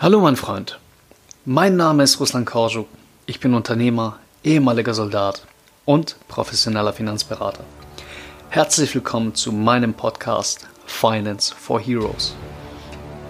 Hallo 0.00 0.20
mein 0.20 0.36
Freund, 0.36 0.78
mein 1.44 1.74
Name 1.74 2.04
ist 2.04 2.20
Ruslan 2.20 2.44
Korjuk. 2.44 2.86
Ich 3.26 3.40
bin 3.40 3.52
Unternehmer, 3.52 4.20
ehemaliger 4.44 4.94
Soldat 4.94 5.44
und 5.86 6.14
professioneller 6.28 6.92
Finanzberater. 6.92 7.64
Herzlich 8.48 8.94
willkommen 8.94 9.34
zu 9.34 9.50
meinem 9.50 9.94
Podcast 9.94 10.68
Finance 10.86 11.52
for 11.52 11.80
Heroes. 11.80 12.36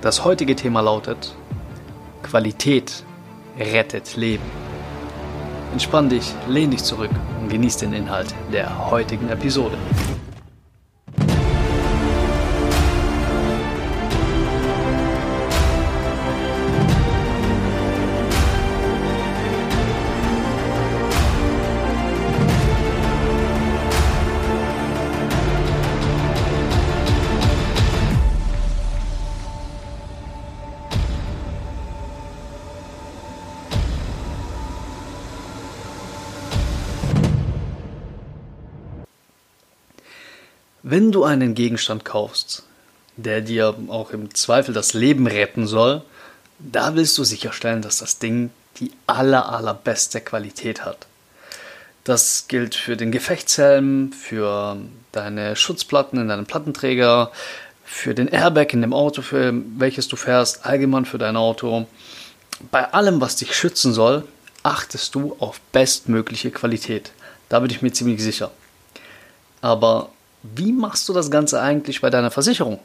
Das 0.03 0.27
heutige 0.27 0.55
Thema 0.57 0.83
lautet 0.83 1.35
Qualität 2.23 3.03
rettet 3.59 4.17
Leben. 4.17 4.45
Entspann 5.73 6.11
dich, 6.11 6.35
lehn 6.49 6.71
dich 6.71 6.85
zurück 6.85 7.13
und 7.41 7.49
genieß 7.49 7.79
den 7.79 7.95
Inhalt 7.95 8.35
der 8.53 8.91
heutigen 8.91 9.31
Episode. 9.31 9.79
Wenn 40.91 41.13
du 41.13 41.25
einen 41.25 41.55
Gegenstand 41.55 42.07
kaufst, 42.07 42.63
der 43.19 43.43
dir 43.43 43.75
auch 43.89 44.11
im 44.13 44.35
Zweifel 44.35 44.73
das 44.73 44.95
Leben 44.95 45.27
retten 45.27 45.67
soll, 45.67 46.01
da 46.59 46.95
willst 46.95 47.19
du 47.19 47.25
sicherstellen, 47.25 47.83
dass 47.83 47.99
das 47.99 48.21
Ding 48.21 48.49
die 48.81 48.93
aller, 49.07 49.53
allerbeste 49.53 50.23
Qualität 50.23 50.87
hat. 50.87 51.07
Das 52.05 52.47
gilt 52.49 52.75
für 52.75 52.97
den 52.97 53.13
Gefechtshelm, 53.13 54.15
für 54.15 54.79
deine 55.13 55.57
Schutzplatten 55.57 56.19
in 56.21 56.29
deinem 56.29 56.47
Plattenträger, 56.47 57.33
für 57.85 58.15
den 58.15 58.29
Airbag 58.29 58.73
in 58.73 58.81
dem 58.81 58.95
Auto, 58.95 59.21
für 59.21 59.53
welches 59.77 60.09
du 60.09 60.17
fährst, 60.17 60.65
allgemein 60.65 61.05
für 61.05 61.19
dein 61.19 61.37
Auto. 61.37 61.87
Bei 62.71 62.95
allem, 62.95 63.21
was 63.21 63.37
dich 63.37 63.55
schützen 63.55 63.93
soll, 63.93 64.27
achtest 64.63 65.15
du 65.15 65.37
auf 65.39 65.61
bestmögliche 65.71 66.51
Qualität. 66.51 67.13
Da 67.51 67.61
bin 67.61 67.71
ich 67.71 67.83
mir 67.83 67.93
ziemlich 67.93 68.23
sicher. 68.23 68.51
Aber 69.61 70.13
wie 70.43 70.73
machst 70.73 71.09
du 71.09 71.13
das 71.13 71.31
Ganze 71.31 71.61
eigentlich 71.61 72.01
bei 72.01 72.11
deiner 72.11 72.31
Versicherung? 72.31 72.79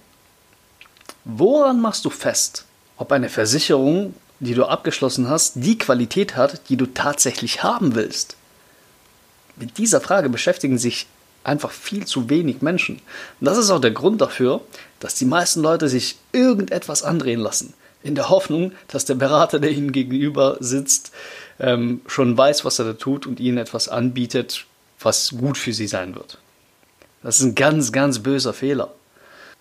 Woran 1.26 1.80
machst 1.80 2.06
du 2.06 2.10
fest, 2.10 2.66
ob 2.98 3.12
eine 3.12 3.30
Versicherung, 3.30 4.14
die 4.40 4.56
du 4.56 4.66
abgeschlossen 4.66 5.30
hast, 5.30 5.54
die 5.56 5.78
Qualität 5.78 6.36
hat, 6.36 6.70
die 6.70 6.78
du 6.78 6.88
tatsächlich 6.88 7.64
haben 7.64 7.96
willst? 7.96 8.36
Mit 9.56 9.78
dieser 9.78 10.02
Frage 10.02 10.30
beschäftigen 10.30 10.78
sich 10.78 11.08
einfach 11.44 11.72
viel 11.72 12.06
zu 12.06 12.30
wenig 12.30 12.62
Menschen. 12.62 12.96
Und 13.40 13.46
das 13.46 13.58
ist 13.58 13.70
auch 13.70 13.82
der 13.82 13.92
Grund 13.92 14.22
dafür, 14.22 14.62
dass 15.00 15.16
die 15.16 15.26
meisten 15.26 15.62
Leute 15.62 15.90
sich 15.90 16.18
irgendetwas 16.32 17.04
andrehen 17.04 17.40
lassen. 17.40 17.74
In 18.02 18.16
der 18.16 18.30
Hoffnung, 18.30 18.74
dass 18.88 19.06
der 19.06 19.16
Berater, 19.16 19.60
der 19.60 19.72
ihnen 19.72 19.92
gegenüber 19.92 20.58
sitzt, 20.60 21.12
ähm, 21.60 22.02
schon 22.08 22.38
weiß, 22.38 22.66
was 22.66 22.80
er 22.80 22.86
da 22.86 22.94
tut 22.94 23.28
und 23.28 23.40
ihnen 23.40 23.58
etwas 23.58 23.88
anbietet, 23.88 24.66
was 25.00 25.36
gut 25.38 25.58
für 25.58 25.74
sie 25.74 25.88
sein 25.88 26.16
wird. 26.16 26.38
Das 27.24 27.40
ist 27.40 27.46
ein 27.46 27.56
ganz, 27.56 27.92
ganz 27.92 28.20
böser 28.20 28.54
Fehler. 28.54 28.92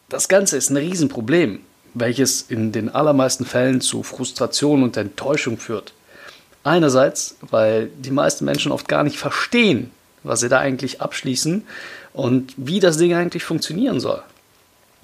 Das 0.08 0.28
Ganze 0.28 0.56
ist 0.56 0.70
ein 0.70 0.76
Riesenproblem, 0.76 1.60
welches 1.94 2.42
in 2.42 2.72
den 2.72 2.88
allermeisten 2.88 3.46
Fällen 3.46 3.80
zu 3.80 4.02
Frustration 4.02 4.82
und 4.82 4.96
Enttäuschung 4.96 5.58
führt. 5.58 5.92
Einerseits, 6.64 7.36
weil 7.40 7.88
die 7.98 8.10
meisten 8.10 8.44
Menschen 8.44 8.72
oft 8.72 8.88
gar 8.88 9.04
nicht 9.04 9.16
verstehen, 9.16 9.90
was 10.22 10.40
sie 10.40 10.48
da 10.48 10.58
eigentlich 10.58 11.00
abschließen 11.00 11.64
und 12.12 12.52
wie 12.56 12.80
das 12.80 12.98
Ding 12.98 13.14
eigentlich 13.14 13.44
funktionieren 13.44 14.00
soll. 14.00 14.22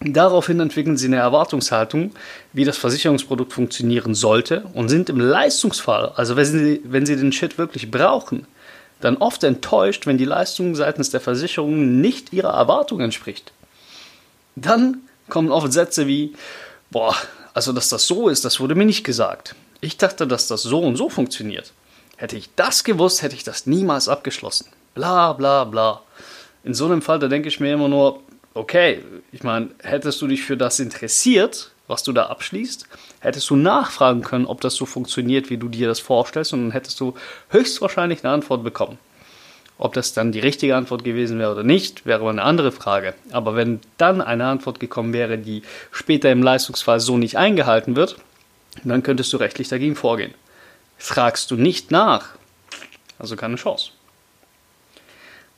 Daraufhin 0.00 0.60
entwickeln 0.60 0.96
sie 0.96 1.06
eine 1.06 1.16
Erwartungshaltung, 1.16 2.12
wie 2.52 2.64
das 2.64 2.76
Versicherungsprodukt 2.76 3.52
funktionieren 3.52 4.14
sollte 4.14 4.62
und 4.74 4.88
sind 4.88 5.08
im 5.08 5.18
Leistungsfall, 5.18 6.12
also 6.14 6.36
wenn 6.36 6.44
sie, 6.44 6.80
wenn 6.84 7.04
sie 7.04 7.16
den 7.16 7.32
Shit 7.32 7.58
wirklich 7.58 7.90
brauchen, 7.90 8.46
dann 9.00 9.16
oft 9.18 9.44
enttäuscht, 9.44 10.06
wenn 10.06 10.18
die 10.18 10.24
Leistung 10.24 10.74
seitens 10.74 11.10
der 11.10 11.20
Versicherung 11.20 12.00
nicht 12.00 12.32
ihrer 12.32 12.52
Erwartung 12.52 13.00
entspricht. 13.00 13.52
Dann 14.56 15.02
kommen 15.28 15.52
oft 15.52 15.72
Sätze 15.72 16.06
wie, 16.06 16.34
boah, 16.90 17.14
also 17.54 17.72
dass 17.72 17.88
das 17.88 18.06
so 18.06 18.28
ist, 18.28 18.44
das 18.44 18.60
wurde 18.60 18.74
mir 18.74 18.86
nicht 18.86 19.04
gesagt. 19.04 19.54
Ich 19.80 19.96
dachte, 19.96 20.26
dass 20.26 20.48
das 20.48 20.62
so 20.62 20.80
und 20.80 20.96
so 20.96 21.08
funktioniert. 21.08 21.72
Hätte 22.16 22.36
ich 22.36 22.50
das 22.56 22.82
gewusst, 22.82 23.22
hätte 23.22 23.36
ich 23.36 23.44
das 23.44 23.66
niemals 23.66 24.08
abgeschlossen. 24.08 24.66
Bla 24.94 25.32
bla 25.32 25.64
bla. 25.64 26.02
In 26.64 26.74
so 26.74 26.86
einem 26.86 27.02
Fall, 27.02 27.20
da 27.20 27.28
denke 27.28 27.48
ich 27.48 27.60
mir 27.60 27.72
immer 27.72 27.88
nur, 27.88 28.20
okay, 28.54 29.04
ich 29.30 29.44
meine, 29.44 29.70
hättest 29.80 30.20
du 30.20 30.26
dich 30.26 30.42
für 30.42 30.56
das 30.56 30.80
interessiert, 30.80 31.70
was 31.86 32.02
du 32.02 32.12
da 32.12 32.26
abschließt, 32.26 32.86
hättest 33.20 33.50
du 33.50 33.56
nachfragen 33.56 34.22
können, 34.22 34.46
ob 34.46 34.60
das 34.60 34.74
so 34.74 34.86
funktioniert, 34.86 35.50
wie 35.50 35.56
du 35.56 35.68
dir 35.68 35.88
das 35.88 36.00
vorstellst, 36.00 36.52
und 36.52 36.62
dann 36.62 36.70
hättest 36.72 37.00
du 37.00 37.14
höchstwahrscheinlich 37.50 38.24
eine 38.24 38.32
Antwort 38.32 38.64
bekommen. 38.64 38.98
Ob 39.78 39.94
das 39.94 40.12
dann 40.12 40.32
die 40.32 40.40
richtige 40.40 40.74
Antwort 40.74 41.04
gewesen 41.04 41.38
wäre 41.38 41.52
oder 41.52 41.62
nicht, 41.62 42.04
wäre 42.04 42.20
aber 42.20 42.30
eine 42.30 42.42
andere 42.42 42.72
Frage. 42.72 43.14
Aber 43.30 43.54
wenn 43.54 43.80
dann 43.96 44.20
eine 44.20 44.46
Antwort 44.46 44.80
gekommen 44.80 45.12
wäre, 45.12 45.38
die 45.38 45.62
später 45.92 46.32
im 46.32 46.42
Leistungsfall 46.42 46.98
so 46.98 47.16
nicht 47.16 47.36
eingehalten 47.36 47.94
wird, 47.94 48.16
dann 48.82 49.04
könntest 49.04 49.32
du 49.32 49.36
rechtlich 49.36 49.68
dagegen 49.68 49.94
vorgehen. 49.94 50.34
Fragst 50.96 51.50
du 51.52 51.56
nicht 51.56 51.92
nach, 51.92 52.30
also 53.20 53.36
keine 53.36 53.54
Chance. 53.54 53.92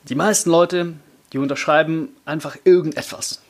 Die 0.04 0.14
meisten 0.14 0.50
Leute, 0.50 0.94
die 1.32 1.38
unterschreiben 1.38 2.10
einfach 2.26 2.56
irgendetwas 2.64 3.40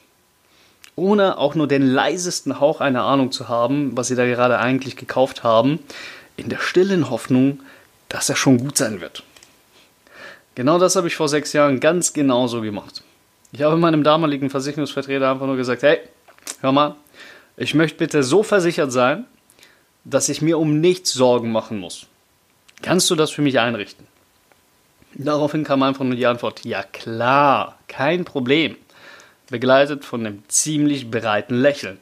ohne 0.97 1.39
auch 1.39 1.55
nur 1.55 1.69
den 1.69 1.87
leisesten 1.87 2.61
Hauch 2.61 2.81
einer 2.81 3.05
Ahnung 3.05 3.33
zu 3.33 3.49
haben, 3.49 3.97
was 3.97 4.09
sie 4.09 4.17
da 4.17 4.27
gerade 4.27 4.59
eigentlich 4.59 4.97
gekauft 4.97 5.45
haben, 5.45 5.79
in 6.37 6.49
der 6.49 6.59
stillen 6.59 7.11
Hoffnung, 7.11 7.61
dass 8.09 8.29
er 8.29 8.37
schon 8.37 8.59
gut 8.59 8.77
sein 8.77 9.01
wird. 9.01 9.23
Genau 10.55 10.79
das 10.79 10.97
habe 10.97 11.07
ich 11.09 11.17
vor 11.17 11.29
sechs 11.29 11.53
Jahren 11.53 11.81
ganz 11.81 12.13
genauso 12.13 12.61
gemacht. 12.61 13.03
Ich 13.53 13.63
habe 13.63 13.77
meinem 13.77 14.05
damaligen 14.05 14.51
Versicherungsvertreter 14.51 15.31
einfach 15.31 15.47
nur 15.47 15.57
gesagt, 15.57 15.83
hey, 15.83 16.01
hör 16.61 16.73
mal, 16.73 16.97
ich 17.57 17.75
möchte 17.75 17.99
bitte 17.99 18.23
so 18.23 18.43
versichert 18.43 18.93
sein, 18.93 19.27
dass 20.05 20.29
ich 20.29 20.43
mir 20.43 20.59
um 20.59 20.81
nichts 20.81 21.13
Sorgen 21.13 21.53
machen 21.53 21.79
muss. 21.79 22.07
Kannst 22.83 23.11
du 23.11 23.15
das 23.15 23.31
für 23.31 23.43
mich 23.43 23.59
einrichten? 23.59 24.07
Daraufhin 25.15 25.65
kam 25.65 25.83
einfach 25.83 26.05
nur 26.05 26.15
die 26.15 26.27
Antwort, 26.27 26.65
ja 26.65 26.83
klar, 26.83 27.79
kein 27.89 28.25
Problem 28.25 28.77
begleitet 29.51 30.05
von 30.05 30.25
einem 30.25 30.43
ziemlich 30.49 31.11
breiten 31.11 31.55
Lächeln. 31.55 31.99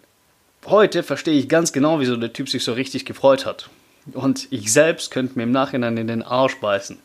Heute 0.67 1.03
verstehe 1.03 1.39
ich 1.39 1.49
ganz 1.49 1.73
genau, 1.73 2.01
wieso 2.01 2.17
der 2.17 2.33
Typ 2.33 2.49
sich 2.49 2.63
so 2.63 2.75
richtig 2.75 3.05
gefreut 3.05 3.47
hat. 3.47 3.71
Und 4.13 4.49
ich 4.51 4.73
selbst 4.73 5.11
könnte 5.11 5.37
mir 5.37 5.45
im 5.45 5.53
Nachhinein 5.53 5.97
in 5.97 6.07
den 6.07 6.23
Arsch 6.23 6.57
beißen. 6.61 6.99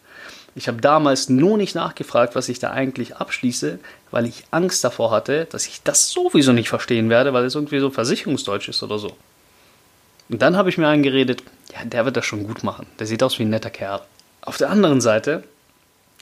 Ich 0.55 0.67
habe 0.67 0.81
damals 0.81 1.29
nur 1.29 1.57
nicht 1.57 1.73
nachgefragt, 1.73 2.35
was 2.35 2.47
ich 2.47 2.59
da 2.59 2.71
eigentlich 2.71 3.15
abschließe, 3.15 3.79
weil 4.11 4.25
ich 4.25 4.43
Angst 4.51 4.83
davor 4.83 5.09
hatte, 5.09 5.45
dass 5.45 5.65
ich 5.65 5.81
das 5.83 6.09
sowieso 6.09 6.53
nicht 6.53 6.69
verstehen 6.69 7.09
werde, 7.09 7.33
weil 7.33 7.45
es 7.45 7.55
irgendwie 7.55 7.79
so 7.79 7.89
Versicherungsdeutsch 7.89 8.69
ist 8.69 8.83
oder 8.83 8.99
so. 8.99 9.15
Und 10.29 10.41
dann 10.41 10.55
habe 10.55 10.69
ich 10.69 10.77
mir 10.77 10.87
eingeredet, 10.87 11.43
ja, 11.73 11.83
der 11.85 12.05
wird 12.05 12.17
das 12.17 12.25
schon 12.25 12.45
gut 12.45 12.63
machen. 12.63 12.85
Der 12.99 13.07
sieht 13.07 13.23
aus 13.23 13.39
wie 13.39 13.43
ein 13.43 13.49
netter 13.49 13.71
Kerl. 13.71 14.01
Auf 14.41 14.57
der 14.57 14.69
anderen 14.69 15.01
Seite 15.01 15.43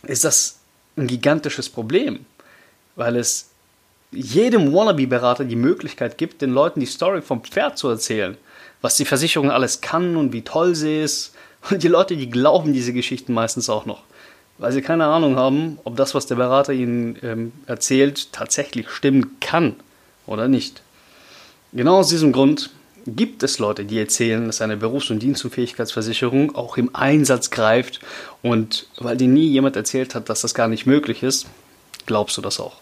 ist 0.03 0.23
das 0.23 0.59
ein 0.97 1.07
gigantisches 1.07 1.69
Problem, 1.69 2.25
weil 2.95 3.17
es 3.17 3.50
jedem 4.11 4.73
Wannabe-Berater 4.73 5.45
die 5.45 5.55
Möglichkeit 5.55 6.17
gibt, 6.17 6.41
den 6.41 6.51
Leuten 6.51 6.79
die 6.79 6.85
Story 6.85 7.21
vom 7.21 7.43
Pferd 7.43 7.77
zu 7.77 7.87
erzählen, 7.87 8.37
was 8.81 8.97
die 8.97 9.05
Versicherung 9.05 9.51
alles 9.51 9.81
kann 9.81 10.17
und 10.17 10.33
wie 10.33 10.41
toll 10.41 10.75
sie 10.75 11.01
ist. 11.01 11.33
Und 11.69 11.83
die 11.83 11.87
Leute, 11.87 12.17
die 12.17 12.29
glauben 12.29 12.73
diese 12.73 12.93
Geschichten 12.93 13.33
meistens 13.33 13.69
auch 13.69 13.85
noch, 13.85 14.03
weil 14.57 14.71
sie 14.71 14.81
keine 14.81 15.05
Ahnung 15.05 15.35
haben, 15.35 15.79
ob 15.83 15.95
das, 15.95 16.15
was 16.15 16.25
der 16.25 16.35
Berater 16.35 16.73
ihnen 16.73 17.17
ähm, 17.21 17.51
erzählt, 17.67 18.33
tatsächlich 18.33 18.89
stimmen 18.89 19.37
kann 19.39 19.75
oder 20.25 20.47
nicht. 20.47 20.81
Genau 21.71 21.99
aus 21.99 22.09
diesem 22.09 22.31
Grund 22.31 22.71
gibt 23.07 23.43
es 23.43 23.59
Leute, 23.59 23.85
die 23.85 23.97
erzählen, 23.99 24.45
dass 24.45 24.61
eine 24.61 24.77
Berufs- 24.77 25.09
und 25.09 25.19
Dienstunfähigkeitsversicherung 25.19 26.55
auch 26.55 26.77
im 26.77 26.93
Einsatz 26.95 27.49
greift 27.49 27.99
und 28.41 28.87
weil 28.97 29.17
dir 29.17 29.27
nie 29.27 29.47
jemand 29.47 29.75
erzählt 29.75 30.15
hat, 30.15 30.29
dass 30.29 30.41
das 30.41 30.53
gar 30.53 30.67
nicht 30.67 30.85
möglich 30.85 31.23
ist, 31.23 31.47
glaubst 32.05 32.37
du 32.37 32.41
das 32.41 32.59
auch. 32.59 32.80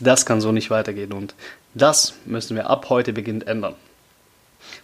Das 0.00 0.26
kann 0.26 0.40
so 0.40 0.52
nicht 0.52 0.70
weitergehen 0.70 1.12
und 1.12 1.34
das 1.74 2.14
müssen 2.24 2.56
wir 2.56 2.68
ab 2.68 2.86
heute 2.88 3.12
beginnend 3.12 3.46
ändern. 3.46 3.74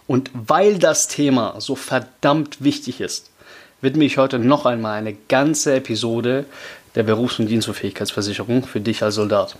Und 0.07 0.31
weil 0.33 0.77
das 0.77 1.07
Thema 1.07 1.59
so 1.59 1.75
verdammt 1.75 2.63
wichtig 2.63 3.01
ist, 3.01 3.29
widme 3.81 4.05
ich 4.05 4.17
heute 4.17 4.39
noch 4.39 4.65
einmal 4.65 4.97
eine 4.97 5.13
ganze 5.27 5.75
Episode 5.75 6.45
der 6.95 7.03
Berufs- 7.03 7.39
und 7.39 7.47
Dienstunfähigkeitsversicherung 7.47 8.65
für 8.65 8.79
dich 8.79 9.03
als 9.03 9.15
Soldat. 9.15 9.55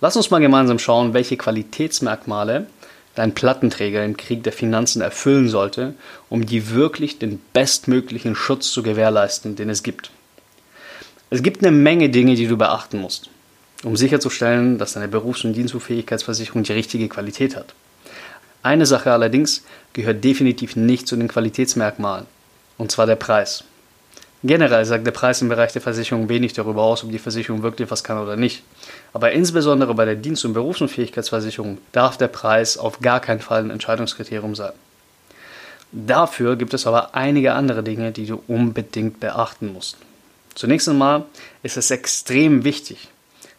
Lass 0.00 0.16
uns 0.16 0.30
mal 0.30 0.40
gemeinsam 0.40 0.78
schauen, 0.78 1.14
welche 1.14 1.36
Qualitätsmerkmale 1.36 2.66
dein 3.14 3.34
Plattenträger 3.34 4.04
im 4.04 4.16
Krieg 4.16 4.42
der 4.42 4.52
Finanzen 4.52 5.02
erfüllen 5.02 5.48
sollte, 5.48 5.94
um 6.28 6.46
dir 6.46 6.70
wirklich 6.70 7.18
den 7.18 7.40
bestmöglichen 7.52 8.34
Schutz 8.34 8.72
zu 8.72 8.82
gewährleisten, 8.82 9.54
den 9.56 9.70
es 9.70 9.82
gibt. 9.82 10.10
Es 11.30 11.42
gibt 11.42 11.62
eine 11.62 11.76
Menge 11.76 12.08
Dinge, 12.08 12.34
die 12.34 12.46
du 12.46 12.56
beachten 12.56 13.00
musst, 13.00 13.30
um 13.84 13.96
sicherzustellen, 13.96 14.78
dass 14.78 14.92
deine 14.92 15.08
Berufs- 15.08 15.44
und 15.44 15.54
Dienstunfähigkeitsversicherung 15.54 16.62
die 16.62 16.72
richtige 16.72 17.08
Qualität 17.08 17.56
hat. 17.56 17.74
Eine 18.62 18.86
Sache 18.86 19.10
allerdings 19.10 19.64
gehört 19.92 20.22
definitiv 20.22 20.76
nicht 20.76 21.08
zu 21.08 21.16
den 21.16 21.28
Qualitätsmerkmalen, 21.28 22.26
und 22.78 22.92
zwar 22.92 23.06
der 23.06 23.16
Preis. 23.16 23.64
Generell 24.44 24.84
sagt 24.84 25.06
der 25.06 25.12
Preis 25.12 25.40
im 25.40 25.48
Bereich 25.48 25.72
der 25.72 25.82
Versicherung 25.82 26.28
wenig 26.28 26.52
darüber 26.52 26.82
aus, 26.82 27.04
ob 27.04 27.12
die 27.12 27.18
Versicherung 27.20 27.62
wirklich 27.62 27.90
was 27.92 28.02
kann 28.02 28.18
oder 28.18 28.34
nicht. 28.34 28.64
Aber 29.12 29.30
insbesondere 29.30 29.94
bei 29.94 30.04
der 30.04 30.16
Dienst- 30.16 30.44
und 30.44 30.52
Berufsunfähigkeitsversicherung 30.52 31.78
darf 31.92 32.16
der 32.16 32.26
Preis 32.26 32.76
auf 32.76 33.00
gar 33.00 33.20
keinen 33.20 33.40
Fall 33.40 33.62
ein 33.62 33.70
Entscheidungskriterium 33.70 34.56
sein. 34.56 34.72
Dafür 35.92 36.56
gibt 36.56 36.74
es 36.74 36.86
aber 36.86 37.14
einige 37.14 37.52
andere 37.52 37.84
Dinge, 37.84 38.10
die 38.10 38.26
du 38.26 38.42
unbedingt 38.48 39.20
beachten 39.20 39.72
musst. 39.72 39.96
Zunächst 40.54 40.88
einmal 40.88 41.24
ist 41.62 41.76
es 41.76 41.90
extrem 41.90 42.64
wichtig, 42.64 43.08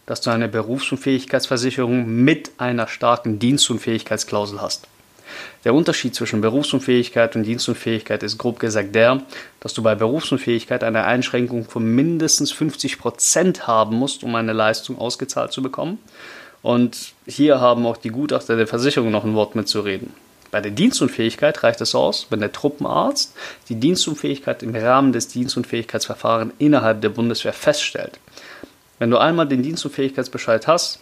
dass 0.05 0.21
du 0.21 0.29
eine 0.29 0.49
Berufsunfähigkeitsversicherung 0.49 2.07
mit 2.07 2.51
einer 2.57 2.87
starken 2.87 3.39
Dienstunfähigkeitsklausel 3.39 4.61
hast. 4.61 4.87
Der 5.63 5.73
Unterschied 5.73 6.13
zwischen 6.13 6.41
Berufsunfähigkeit 6.41 7.35
und 7.35 7.43
Dienstunfähigkeit 7.43 8.21
ist 8.23 8.37
grob 8.37 8.59
gesagt 8.59 8.93
der, 8.93 9.21
dass 9.59 9.73
du 9.73 9.81
bei 9.81 9.95
Berufsunfähigkeit 9.95 10.83
eine 10.83 11.05
Einschränkung 11.05 11.65
von 11.65 11.85
mindestens 11.85 12.51
50 12.51 12.99
Prozent 12.99 13.65
haben 13.65 13.95
musst, 13.95 14.23
um 14.23 14.35
eine 14.35 14.53
Leistung 14.53 14.97
ausgezahlt 14.97 15.51
zu 15.51 15.61
bekommen. 15.61 15.99
Und 16.61 17.13
hier 17.25 17.59
haben 17.59 17.85
auch 17.85 17.97
die 17.97 18.09
Gutachter 18.09 18.55
der 18.55 18.67
Versicherung 18.67 19.11
noch 19.11 19.23
ein 19.23 19.35
Wort 19.35 19.55
mitzureden. 19.55 20.13
Bei 20.51 20.61
der 20.61 20.71
Dienstunfähigkeit 20.71 21.63
reicht 21.63 21.81
es 21.81 21.95
aus, 21.95 22.27
wenn 22.29 22.39
der 22.39 22.51
Truppenarzt 22.51 23.35
die 23.69 23.75
Dienstunfähigkeit 23.75 24.61
im 24.61 24.75
Rahmen 24.75 25.11
des 25.11 25.27
Dienstunfähigkeitsverfahrens 25.29 26.53
innerhalb 26.59 27.01
der 27.01 27.09
Bundeswehr 27.09 27.53
feststellt. 27.53 28.19
Wenn 29.03 29.11
du 29.11 29.17
einmal 29.17 29.45
den 29.45 29.61
Dienstunfähigkeitsbescheid 29.63 30.65
hast, 30.65 30.99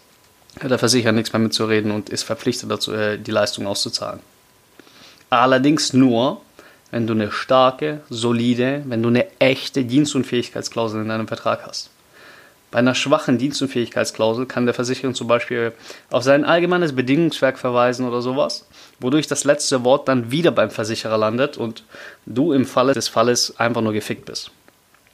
hat 0.59 0.71
der 0.71 0.80
Versicherer 0.80 1.12
nichts 1.12 1.33
mehr 1.33 1.39
mitzureden 1.39 1.92
und 1.92 2.09
ist 2.09 2.24
verpflichtet 2.24 2.71
dazu, 2.71 2.94
äh, 2.94 3.19
die 3.19 3.30
Leistung 3.30 3.68
auszuzahlen. 3.68 4.21
Allerdings 5.30 5.94
nur, 5.94 6.42
wenn 6.89 7.06
du 7.06 7.13
eine 7.13 7.31
starke, 7.31 8.01
solide, 8.09 8.81
wenn 8.88 9.03
du 9.03 9.09
eine 9.09 9.27
echte 9.38 9.86
Dienstunfähigkeitsklausel 9.86 11.03
in 11.03 11.09
deinem 11.09 11.27
Vertrag 11.27 11.68
hast. 11.68 11.92
Bei 12.71 12.80
einer 12.80 12.95
schwachen 12.95 13.38
Dienstunfähigkeitsklausel 13.38 14.47
kann 14.47 14.65
der 14.65 14.74
Versicherer 14.74 15.13
zum 15.13 15.27
Beispiel 15.27 15.71
auf 16.09 16.24
sein 16.24 16.44
allgemeines 16.44 16.95
Bedingungswerk 16.95 17.59
verweisen 17.59 18.07
oder 18.07 18.24
sowas, 18.24 18.65
wodurch 19.00 19.27
das 19.27 19.44
letzte 19.44 19.83
Wort 19.83 20.07
dann 20.07 20.31
wieder 20.31 20.50
beim 20.50 20.71
Versicherer 20.71 21.19
landet 21.19 21.56
und 21.56 21.83
du 22.25 22.51
im 22.51 22.65
Falle 22.65 22.95
des 22.95 23.09
Falles 23.09 23.59
einfach 23.59 23.81
nur 23.83 23.94
gefickt 23.94 24.25
bist. 24.25 24.50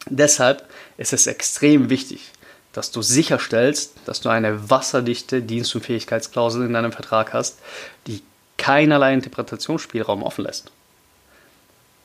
Deshalb 0.09 0.63
ist 0.97 1.11
es 1.11 1.27
extrem 1.27 1.89
wichtig, 1.89 2.31
dass 2.77 2.91
du 2.91 3.01
sicherstellst, 3.01 3.95
dass 4.05 4.21
du 4.21 4.29
eine 4.29 4.69
wasserdichte 4.69 5.41
Dienstunfähigkeitsklausel 5.41 6.63
in 6.63 6.73
deinem 6.73 6.91
Vertrag 6.91 7.33
hast, 7.33 7.57
die 8.05 8.21
keinerlei 8.57 9.15
Interpretationsspielraum 9.15 10.21
offen 10.21 10.45
lässt. 10.45 10.69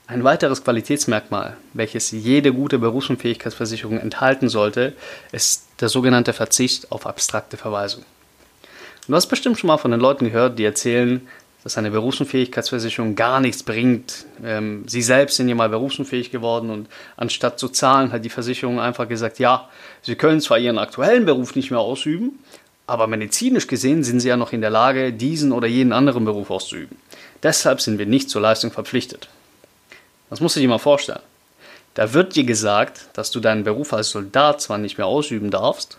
Ein 0.07 0.25
weiteres 0.25 0.65
Qualitätsmerkmal, 0.65 1.59
welches 1.75 2.11
jede 2.11 2.55
gute 2.55 2.79
Berufsunfähigkeitsversicherung 2.79 4.01
enthalten 4.01 4.49
sollte, 4.49 4.95
ist 5.31 5.67
der 5.81 5.91
sogenannte 5.91 6.33
Verzicht 6.33 6.91
auf 6.91 7.07
abstrakte 7.07 7.59
Verweisung. 7.59 8.07
Du 9.07 9.15
hast 9.15 9.27
bestimmt 9.27 9.59
schon 9.59 9.69
mal 9.69 9.77
von 9.77 9.91
den 9.91 10.01
Leuten 10.01 10.25
gehört, 10.25 10.59
die 10.59 10.65
erzählen, 10.65 11.29
dass 11.63 11.79
eine 11.79 11.91
Berufsunfähigkeitsversicherung 11.91 13.15
gar 13.15 13.41
nichts 13.41 13.63
bringt. 13.63 14.27
Ähm, 14.45 14.85
sie 14.89 15.03
selbst 15.03 15.37
sind 15.37 15.49
ja 15.49 15.55
mal 15.55 15.69
berufsunfähig 15.69 16.31
geworden 16.31 16.71
und 16.71 16.89
anstatt 17.17 17.59
zu 17.59 17.69
zahlen, 17.69 18.13
hat 18.13 18.25
die 18.25 18.31
Versicherung 18.31 18.81
einfach 18.81 19.09
gesagt, 19.09 19.39
ja, 19.39 19.69
sie 20.03 20.17
können 20.17 20.41
zwar 20.41 20.59
ihren 20.59 20.79
aktuellen 20.79 21.25
Beruf 21.25 21.55
nicht 21.55 21.71
mehr 21.71 21.81
ausüben, 21.81 22.39
aber 22.87 23.07
medizinisch 23.07 23.69
gesehen 23.69 24.03
sind 24.03 24.21
sie 24.21 24.29
ja 24.29 24.37
noch 24.37 24.53
in 24.53 24.61
der 24.61 24.71
Lage, 24.71 25.13
diesen 25.13 25.53
oder 25.53 25.69
jeden 25.69 25.93
anderen 25.93 26.25
Beruf 26.25 26.51
auszuüben. 26.51 26.97
Deshalb 27.43 27.81
sind 27.81 27.99
wir 27.99 28.07
nicht 28.07 28.29
zur 28.29 28.43
Leistung 28.43 28.73
verpflichtet. 28.73 29.29
Das 30.31 30.41
musst 30.41 30.57
du 30.57 30.61
dir 30.61 30.69
mal 30.69 30.79
vorstellen. 30.79 31.21
Da 31.95 32.13
wird 32.13 32.35
dir 32.35 32.45
gesagt, 32.45 33.09
dass 33.13 33.31
du 33.31 33.39
deinen 33.39 33.65
Beruf 33.65 33.93
als 33.93 34.11
Soldat 34.11 34.61
zwar 34.61 34.79
nicht 34.79 34.99
mehr 34.99 35.07
ausüben 35.07 35.51
darfst, 35.51 35.99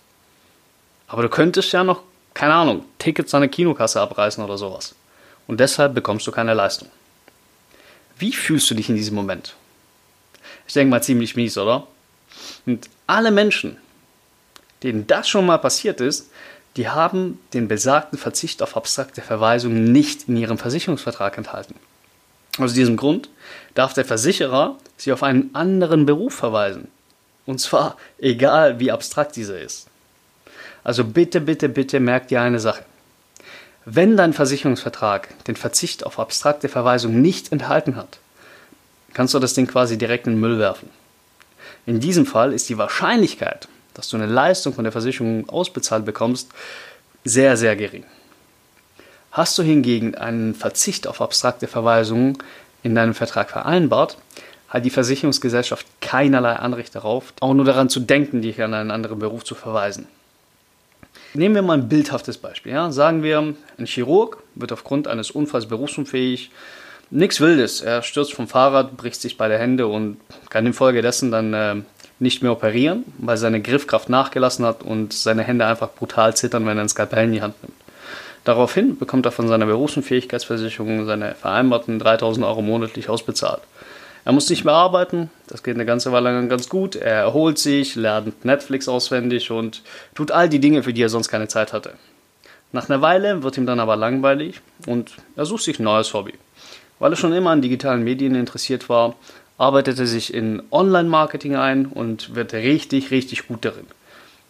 aber 1.07 1.21
du 1.21 1.29
könntest 1.29 1.71
ja 1.71 1.83
noch, 1.83 2.01
keine 2.33 2.53
Ahnung, 2.53 2.83
Tickets 2.97 3.33
an 3.33 3.41
der 3.41 3.49
Kinokasse 3.49 4.01
abreißen 4.01 4.43
oder 4.43 4.57
sowas 4.57 4.95
und 5.47 5.59
deshalb 5.59 5.93
bekommst 5.93 6.25
du 6.27 6.31
keine 6.31 6.53
Leistung. 6.53 6.89
Wie 8.17 8.33
fühlst 8.33 8.69
du 8.69 8.75
dich 8.75 8.89
in 8.89 8.95
diesem 8.95 9.15
Moment? 9.15 9.55
Ich 10.67 10.73
denke 10.73 10.91
mal 10.91 11.03
ziemlich 11.03 11.35
mies, 11.35 11.57
oder? 11.57 11.87
Und 12.65 12.89
alle 13.07 13.31
Menschen, 13.31 13.77
denen 14.81 15.07
das 15.07 15.27
schon 15.27 15.45
mal 15.45 15.57
passiert 15.57 16.01
ist, 16.01 16.29
die 16.77 16.89
haben 16.89 17.39
den 17.53 17.67
besagten 17.67 18.17
Verzicht 18.17 18.61
auf 18.61 18.75
abstrakte 18.75 19.21
Verweisungen 19.21 19.91
nicht 19.91 20.27
in 20.27 20.37
ihrem 20.37 20.57
Versicherungsvertrag 20.57 21.37
enthalten. 21.37 21.75
Aus 22.57 22.73
diesem 22.73 22.97
Grund 22.97 23.29
darf 23.73 23.93
der 23.93 24.05
Versicherer 24.05 24.77
sie 24.97 25.11
auf 25.11 25.23
einen 25.23 25.53
anderen 25.53 26.05
Beruf 26.05 26.33
verweisen. 26.33 26.87
Und 27.45 27.59
zwar 27.59 27.97
egal, 28.19 28.79
wie 28.79 28.91
abstrakt 28.91 29.35
dieser 29.35 29.59
ist. 29.59 29.87
Also 30.83 31.03
bitte, 31.03 31.41
bitte, 31.41 31.69
bitte 31.69 31.99
merkt 31.99 32.31
dir 32.31 32.41
eine 32.41 32.59
Sache. 32.59 32.85
Wenn 33.85 34.15
dein 34.15 34.31
Versicherungsvertrag 34.31 35.43
den 35.45 35.57
Verzicht 35.57 36.05
auf 36.05 36.17
abstrakte 36.17 36.69
Verweisung 36.69 37.21
nicht 37.21 37.51
enthalten 37.51 37.97
hat, 37.97 38.19
kannst 39.13 39.33
du 39.33 39.39
das 39.39 39.53
Ding 39.53 39.67
quasi 39.67 39.97
direkt 39.97 40.25
in 40.25 40.33
den 40.33 40.39
Müll 40.39 40.57
werfen. 40.57 40.89
In 41.85 41.99
diesem 41.99 42.25
Fall 42.25 42.53
ist 42.53 42.69
die 42.69 42.77
Wahrscheinlichkeit, 42.77 43.67
dass 43.93 44.07
du 44.07 44.15
eine 44.15 44.25
Leistung 44.25 44.73
von 44.73 44.85
der 44.85 44.93
Versicherung 44.93 45.49
ausbezahlt 45.49 46.05
bekommst, 46.05 46.49
sehr, 47.25 47.57
sehr 47.57 47.75
gering. 47.75 48.05
Hast 49.33 49.57
du 49.57 49.63
hingegen 49.63 50.15
einen 50.15 50.55
Verzicht 50.55 51.05
auf 51.05 51.19
abstrakte 51.19 51.67
Verweisungen 51.67 52.37
in 52.83 52.95
deinem 52.95 53.13
Vertrag 53.13 53.49
vereinbart, 53.49 54.17
hat 54.69 54.85
die 54.85 54.91
Versicherungsgesellschaft 54.91 55.85
keinerlei 55.99 56.55
Anrecht 56.55 56.95
darauf, 56.95 57.33
auch 57.41 57.53
nur 57.53 57.65
daran 57.65 57.89
zu 57.89 57.99
denken, 57.99 58.41
dich 58.41 58.61
an 58.61 58.73
einen 58.73 58.91
anderen 58.91 59.19
Beruf 59.19 59.43
zu 59.43 59.55
verweisen. 59.55 60.07
Nehmen 61.35 61.55
wir 61.55 61.61
mal 61.63 61.79
ein 61.79 61.89
bildhaftes 61.89 62.37
Beispiel. 62.37 62.73
Ja? 62.73 62.91
Sagen 62.91 63.23
wir, 63.23 63.39
ein 63.77 63.85
Chirurg 63.85 64.43
wird 64.55 64.71
aufgrund 64.71 65.07
eines 65.07 65.31
Unfalls 65.31 65.65
berufsunfähig. 65.65 66.51
Nichts 67.09 67.41
Wildes. 67.41 67.81
Er 67.81 68.03
stürzt 68.03 68.33
vom 68.33 68.47
Fahrrad, 68.47 68.97
bricht 68.97 69.19
sich 69.19 69.37
beide 69.37 69.57
Hände 69.57 69.87
und 69.87 70.17
kann 70.49 70.65
infolgedessen 70.65 71.31
dann 71.31 71.53
äh, 71.53 71.75
nicht 72.19 72.43
mehr 72.43 72.51
operieren, 72.51 73.03
weil 73.17 73.37
seine 73.37 73.61
Griffkraft 73.61 74.09
nachgelassen 74.09 74.65
hat 74.65 74.83
und 74.83 75.13
seine 75.13 75.43
Hände 75.43 75.65
einfach 75.65 75.89
brutal 75.89 76.35
zittern, 76.35 76.65
wenn 76.65 76.77
er 76.77 76.83
ein 76.83 76.89
Skalpell 76.89 77.25
in 77.25 77.33
die 77.33 77.41
Hand 77.41 77.61
nimmt. 77.63 77.75
Daraufhin 78.43 78.97
bekommt 78.97 79.25
er 79.25 79.31
von 79.31 79.47
seiner 79.47 79.65
Berufsunfähigkeitsversicherung 79.65 81.05
seine 81.05 81.33
vereinbarten 81.33 81.97
3000 81.97 82.45
Euro 82.45 82.61
monatlich 82.61 83.09
ausbezahlt. 83.09 83.61
Er 84.25 84.31
muss 84.31 84.49
nicht 84.49 84.63
mehr 84.63 84.73
arbeiten, 84.73 85.29
das 85.47 85.63
geht 85.63 85.75
eine 85.75 85.85
ganze 85.85 86.11
Weile 86.13 86.31
lang 86.31 86.47
ganz 86.47 86.69
gut. 86.69 86.95
Er 86.95 87.15
erholt 87.15 87.57
sich, 87.59 87.95
lernt 87.95 88.45
Netflix 88.45 88.87
auswendig 88.87 89.51
und 89.51 89.81
tut 90.15 90.31
all 90.31 90.47
die 90.47 90.59
Dinge, 90.59 90.83
für 90.83 90.93
die 90.93 91.01
er 91.01 91.09
sonst 91.09 91.27
keine 91.27 91.49
Zeit 91.49 91.73
hatte. 91.73 91.93
Nach 92.71 92.89
einer 92.89 93.01
Weile 93.01 93.43
wird 93.43 93.57
ihm 93.57 93.65
dann 93.65 93.79
aber 93.81 93.95
langweilig 93.95 94.61
und 94.87 95.11
er 95.35 95.45
sucht 95.45 95.63
sich 95.63 95.79
ein 95.79 95.83
neues 95.83 96.13
Hobby. 96.13 96.33
Weil 96.99 97.11
er 97.11 97.17
schon 97.17 97.33
immer 97.33 97.51
an 97.51 97.61
digitalen 97.61 98.03
Medien 98.03 98.33
interessiert 98.33 98.87
war, 98.87 99.15
arbeitet 99.57 99.99
er 99.99 100.07
sich 100.07 100.33
in 100.33 100.63
Online-Marketing 100.71 101.55
ein 101.55 101.85
und 101.85 102.33
wird 102.33 102.53
richtig, 102.53 103.11
richtig 103.11 103.47
gut 103.47 103.65
darin. 103.65 103.85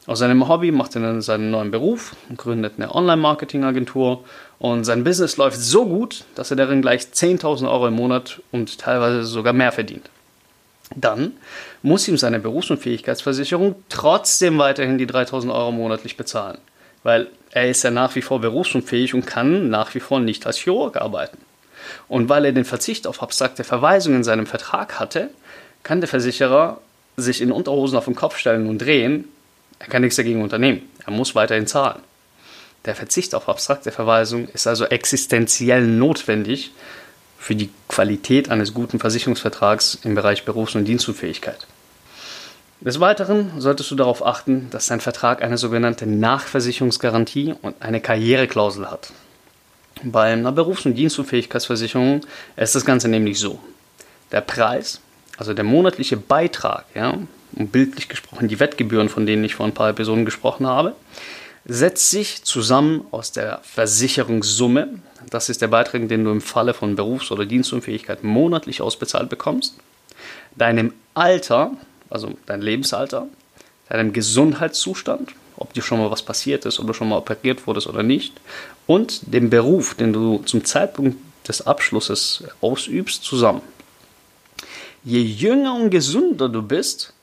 Aus 0.06 0.20
seinem 0.20 0.50
Hobby 0.50 0.72
macht 0.72 0.96
er 0.96 1.02
dann 1.02 1.22
seinen 1.22 1.50
neuen 1.50 1.72
Beruf, 1.72 2.16
gründet 2.36 2.74
eine 2.78 2.94
Online-Marketing-Agentur 2.94 4.26
und 4.60 4.84
sein 4.84 5.06
Business 5.06 5.38
läuft 5.38 5.58
so 5.58 5.86
gut, 5.86 6.26
dass 6.36 6.52
er 6.52 6.58
darin 6.58 6.82
gleich 6.82 7.04
10.000 7.04 7.72
Euro 7.72 7.88
im 7.88 7.94
Monat 7.94 8.42
und 8.52 8.80
teilweise 8.80 9.24
sogar 9.24 9.54
mehr 9.54 9.72
verdient. 9.72 10.10
Dann 10.94 11.32
muss 11.82 12.08
ihm 12.10 12.18
seine 12.18 12.42
Berufsunfähigkeitsversicherung 12.42 13.76
trotzdem 13.88 14.58
weiterhin 14.58 14.98
die 14.98 15.08
3.000 15.08 15.54
Euro 15.54 15.72
monatlich 15.72 16.18
bezahlen, 16.18 16.58
weil 17.04 17.28
er 17.52 17.70
ist 17.70 17.84
ja 17.84 17.92
nach 17.92 18.14
wie 18.16 18.22
vor 18.22 18.42
berufsunfähig 18.42 19.14
und 19.14 19.26
kann 19.26 19.70
nach 19.70 19.96
wie 19.96 20.02
vor 20.02 20.20
nicht 20.20 20.46
als 20.46 20.58
Chirurg 20.58 20.98
arbeiten. 20.98 21.38
Und 22.10 22.28
weil 22.28 22.44
er 22.44 22.52
den 22.52 22.66
Verzicht 22.66 23.08
auf 23.08 23.22
abstrakte 23.22 23.64
Verweisungen 23.64 24.18
in 24.18 24.24
seinem 24.24 24.48
Vertrag 24.48 25.00
hatte, 25.00 25.30
kann 25.84 26.02
der 26.02 26.10
Versicherer 26.10 26.80
sich 27.16 27.42
in 27.42 27.52
Unterhosen 27.52 27.98
auf 27.98 28.06
den 28.06 28.16
Kopf 28.16 28.38
stellen 28.38 28.68
und 28.68 28.80
drehen 28.80 29.26
er 29.84 29.90
kann 29.90 30.02
nichts 30.02 30.16
dagegen 30.16 30.42
unternehmen. 30.42 30.90
Er 31.06 31.12
muss 31.12 31.36
weiterhin 31.36 31.68
zahlen. 31.68 32.02
Der 32.86 32.96
Verzicht 32.96 33.36
auf 33.36 33.50
abstrakte 33.50 33.92
Verweisung 33.92 34.48
ist 34.48 34.66
also 34.66 34.86
existenziell 34.86 35.86
notwendig 35.86 36.72
für 37.38 37.56
die 37.56 37.70
Qualität 37.90 38.50
eines 38.50 38.74
guten 38.74 39.00
Versicherungsvertrags 39.00 40.00
im 40.04 40.16
Bereich 40.16 40.46
Berufs- 40.46 40.76
und 40.76 40.86
Dienstunfähigkeit. 40.86 41.68
Des 42.80 43.00
Weiteren 43.02 43.60
solltest 43.60 43.92
du 43.92 43.96
darauf 43.96 44.26
achten, 44.26 44.70
dass 44.70 44.88
dein 44.88 45.02
Vertrag 45.02 45.42
eine 45.42 45.58
sogenannte 45.58 46.06
Nachversicherungsgarantie 46.06 47.56
und 47.62 47.82
eine 47.82 48.00
Karriereklausel 48.02 48.90
hat. 48.90 49.12
Bei 50.02 50.34
einer 50.34 50.52
Berufs- 50.52 50.86
und 50.86 50.96
Dienstunfähigkeitsversicherung 50.96 52.22
ist 52.56 52.76
das 52.76 52.86
Ganze 52.86 53.10
nämlich 53.10 53.40
so. 53.40 53.60
Der 54.32 54.42
Preis, 54.42 55.02
also 55.38 55.54
der 55.54 55.64
monatliche 55.64 56.18
Beitrag, 56.18 56.86
ja, 56.94 57.18
bildlich 57.56 58.10
gesprochen 58.10 58.48
die 58.48 58.60
Wettgebühren, 58.60 59.10
von 59.10 59.26
denen 59.26 59.44
ich 59.44 59.56
vor 59.56 59.66
ein 59.66 59.74
paar 59.74 59.90
Episoden 59.90 60.26
gesprochen 60.26 60.68
habe, 60.68 60.96
setzt 61.66 62.10
sich 62.10 62.44
zusammen 62.44 63.06
aus 63.12 63.32
der 63.32 63.62
Versicherungssumme, 63.64 64.90
das 65.30 65.50
ist 65.50 65.62
der 65.62 65.68
Beitrag, 65.68 66.10
den 66.10 66.26
du 66.26 66.32
im 66.32 66.42
Falle 66.42 66.74
von 66.74 66.96
Berufs- 66.96 67.32
oder 67.32 67.46
Dienstunfähigkeit 67.46 68.24
monatlich 68.24 68.82
ausbezahlt 68.82 69.30
bekommst, 69.30 69.76
deinem 70.56 70.94
Alter, 71.14 71.72
also 72.10 72.32
dein 72.46 72.62
Lebensalter, 72.62 73.28
deinem 73.90 74.12
Gesundheitszustand, 74.12 75.32
ob 75.56 75.74
dir 75.74 75.82
schon 75.82 76.00
mal 76.00 76.12
was 76.12 76.24
passiert 76.24 76.66
ist, 76.66 76.80
ob 76.80 76.88
du 76.88 76.94
schon 76.94 77.10
mal 77.10 77.18
operiert 77.18 77.66
wurdest 77.66 77.88
oder 77.88 78.04
nicht, 78.04 78.34
und 78.88 79.34
dem 79.34 79.50
Beruf, 79.50 79.96
den 79.96 80.12
du 80.12 80.40
zum 80.40 80.66
Zeitpunkt 80.66 81.18
des 81.48 81.66
Abschlusses 81.66 82.44
ausübst, 82.62 83.24
zusammen. 83.24 83.62
Je 85.04 85.22
jünger 85.22 85.76
und 85.76 85.90
gesünder 85.90 86.50
du 86.50 86.62
bist, 86.62 87.14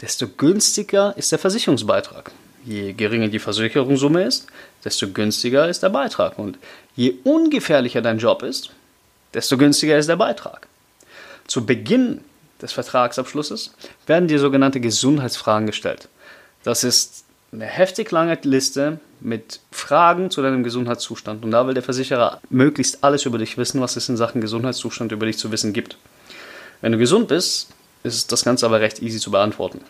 desto 0.00 0.28
günstiger 0.28 1.14
ist 1.16 1.32
der 1.32 1.38
Versicherungsbeitrag. 1.38 2.30
Je 2.64 2.92
geringer 2.92 3.28
die 3.28 3.38
Versicherungssumme 3.38 4.24
ist, 4.24 4.46
desto 4.84 5.08
günstiger 5.10 5.68
ist 5.68 5.82
der 5.82 5.88
Beitrag. 5.88 6.38
Und 6.38 6.58
je 6.94 7.14
ungefährlicher 7.24 8.02
dein 8.02 8.18
Job 8.18 8.42
ist, 8.42 8.70
desto 9.34 9.56
günstiger 9.56 9.98
ist 9.98 10.08
der 10.08 10.16
Beitrag. 10.16 10.66
Zu 11.46 11.64
Beginn 11.64 12.20
des 12.60 12.72
Vertragsabschlusses 12.72 13.74
werden 14.06 14.28
dir 14.28 14.38
sogenannte 14.38 14.80
Gesundheitsfragen 14.80 15.66
gestellt. 15.66 16.08
Das 16.62 16.84
ist 16.84 17.24
eine 17.52 17.64
heftig 17.64 18.10
lange 18.10 18.38
Liste 18.42 19.00
mit 19.20 19.60
Fragen 19.70 20.30
zu 20.30 20.42
deinem 20.42 20.62
Gesundheitszustand. 20.62 21.44
Und 21.44 21.50
da 21.50 21.66
will 21.66 21.74
der 21.74 21.82
Versicherer 21.82 22.40
möglichst 22.50 23.02
alles 23.02 23.24
über 23.24 23.38
dich 23.38 23.58
wissen, 23.58 23.80
was 23.80 23.96
es 23.96 24.08
in 24.08 24.16
Sachen 24.16 24.40
Gesundheitszustand 24.40 25.12
über 25.12 25.26
dich 25.26 25.38
zu 25.38 25.50
wissen 25.50 25.72
gibt. 25.72 25.96
Wenn 26.80 26.92
du 26.92 26.98
gesund 26.98 27.28
bist, 27.28 27.68
ist 28.02 28.32
das 28.32 28.44
Ganze 28.44 28.66
aber 28.66 28.80
recht 28.80 29.02
easy 29.02 29.18
zu 29.18 29.30
beantworten. 29.30 29.80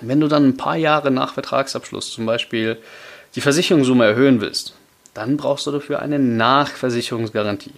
Wenn 0.00 0.20
du 0.20 0.28
dann 0.28 0.48
ein 0.48 0.56
paar 0.56 0.76
Jahre 0.76 1.10
nach 1.10 1.34
Vertragsabschluss 1.34 2.10
zum 2.10 2.26
Beispiel 2.26 2.78
die 3.34 3.40
Versicherungssumme 3.40 4.04
erhöhen 4.04 4.40
willst, 4.40 4.74
dann 5.14 5.36
brauchst 5.36 5.66
du 5.66 5.70
dafür 5.70 6.00
eine 6.00 6.18
Nachversicherungsgarantie. 6.18 7.72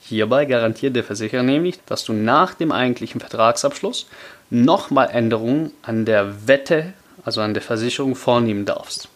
Hierbei 0.00 0.44
garantiert 0.44 0.96
der 0.96 1.04
Versicherer 1.04 1.42
nämlich, 1.42 1.78
dass 1.86 2.04
du 2.04 2.12
nach 2.12 2.54
dem 2.54 2.72
eigentlichen 2.72 3.20
Vertragsabschluss 3.20 4.06
nochmal 4.50 5.08
Änderungen 5.10 5.72
an 5.82 6.04
der 6.04 6.46
Wette, 6.48 6.92
also 7.24 7.40
an 7.40 7.54
der 7.54 7.62
Versicherung, 7.62 8.14
vornehmen 8.14 8.66
darfst. 8.66 9.08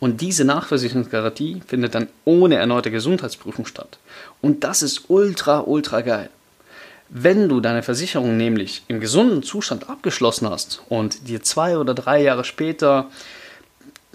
Und 0.00 0.20
diese 0.20 0.44
Nachversicherungsgarantie 0.44 1.62
findet 1.66 1.94
dann 1.94 2.08
ohne 2.24 2.56
erneute 2.56 2.90
Gesundheitsprüfung 2.90 3.66
statt. 3.66 3.98
Und 4.40 4.64
das 4.64 4.82
ist 4.82 5.04
ultra, 5.08 5.60
ultra 5.60 6.00
geil. 6.02 6.28
Wenn 7.14 7.50
du 7.50 7.60
deine 7.60 7.82
Versicherung 7.82 8.38
nämlich 8.38 8.84
im 8.88 8.98
gesunden 8.98 9.42
Zustand 9.42 9.90
abgeschlossen 9.90 10.48
hast 10.48 10.82
und 10.88 11.28
dir 11.28 11.42
zwei 11.42 11.76
oder 11.76 11.92
drei 11.92 12.22
Jahre 12.22 12.42
später, 12.42 13.10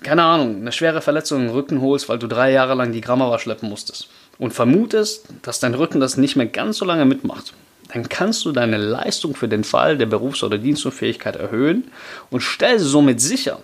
keine 0.02 0.24
Ahnung, 0.24 0.56
eine 0.56 0.72
schwere 0.72 1.02
Verletzung 1.02 1.46
im 1.46 1.52
Rücken 1.52 1.80
holst, 1.80 2.10
weil 2.10 2.18
du 2.18 2.26
drei 2.26 2.52
Jahre 2.52 2.74
lang 2.74 2.92
die 2.92 3.02
Grammawa 3.02 3.38
schleppen 3.38 3.70
musstest 3.70 4.10
und 4.40 4.56
vermutest, 4.56 5.26
dass 5.44 5.60
dein 5.60 5.76
Rücken 5.76 6.00
das 6.00 6.18
nicht 6.18 6.36
mehr 6.38 6.48
ganz 6.48 6.78
so 6.78 6.86
lange 6.86 7.06
mitmacht, 7.06 7.54
dann 7.94 8.10
kannst 8.10 8.44
du 8.46 8.52
deine 8.52 8.78
Leistung 8.78 9.36
für 9.36 9.48
den 9.48 9.64
Fall 9.64 10.00
der 10.00 10.08
Berufs- 10.08 10.42
oder 10.42 10.58
Dienstunfähigkeit 10.58 11.36
erhöhen 11.36 11.92
und 12.32 12.42
stellst 12.42 12.88
somit 12.88 13.22
sicher, 13.22 13.60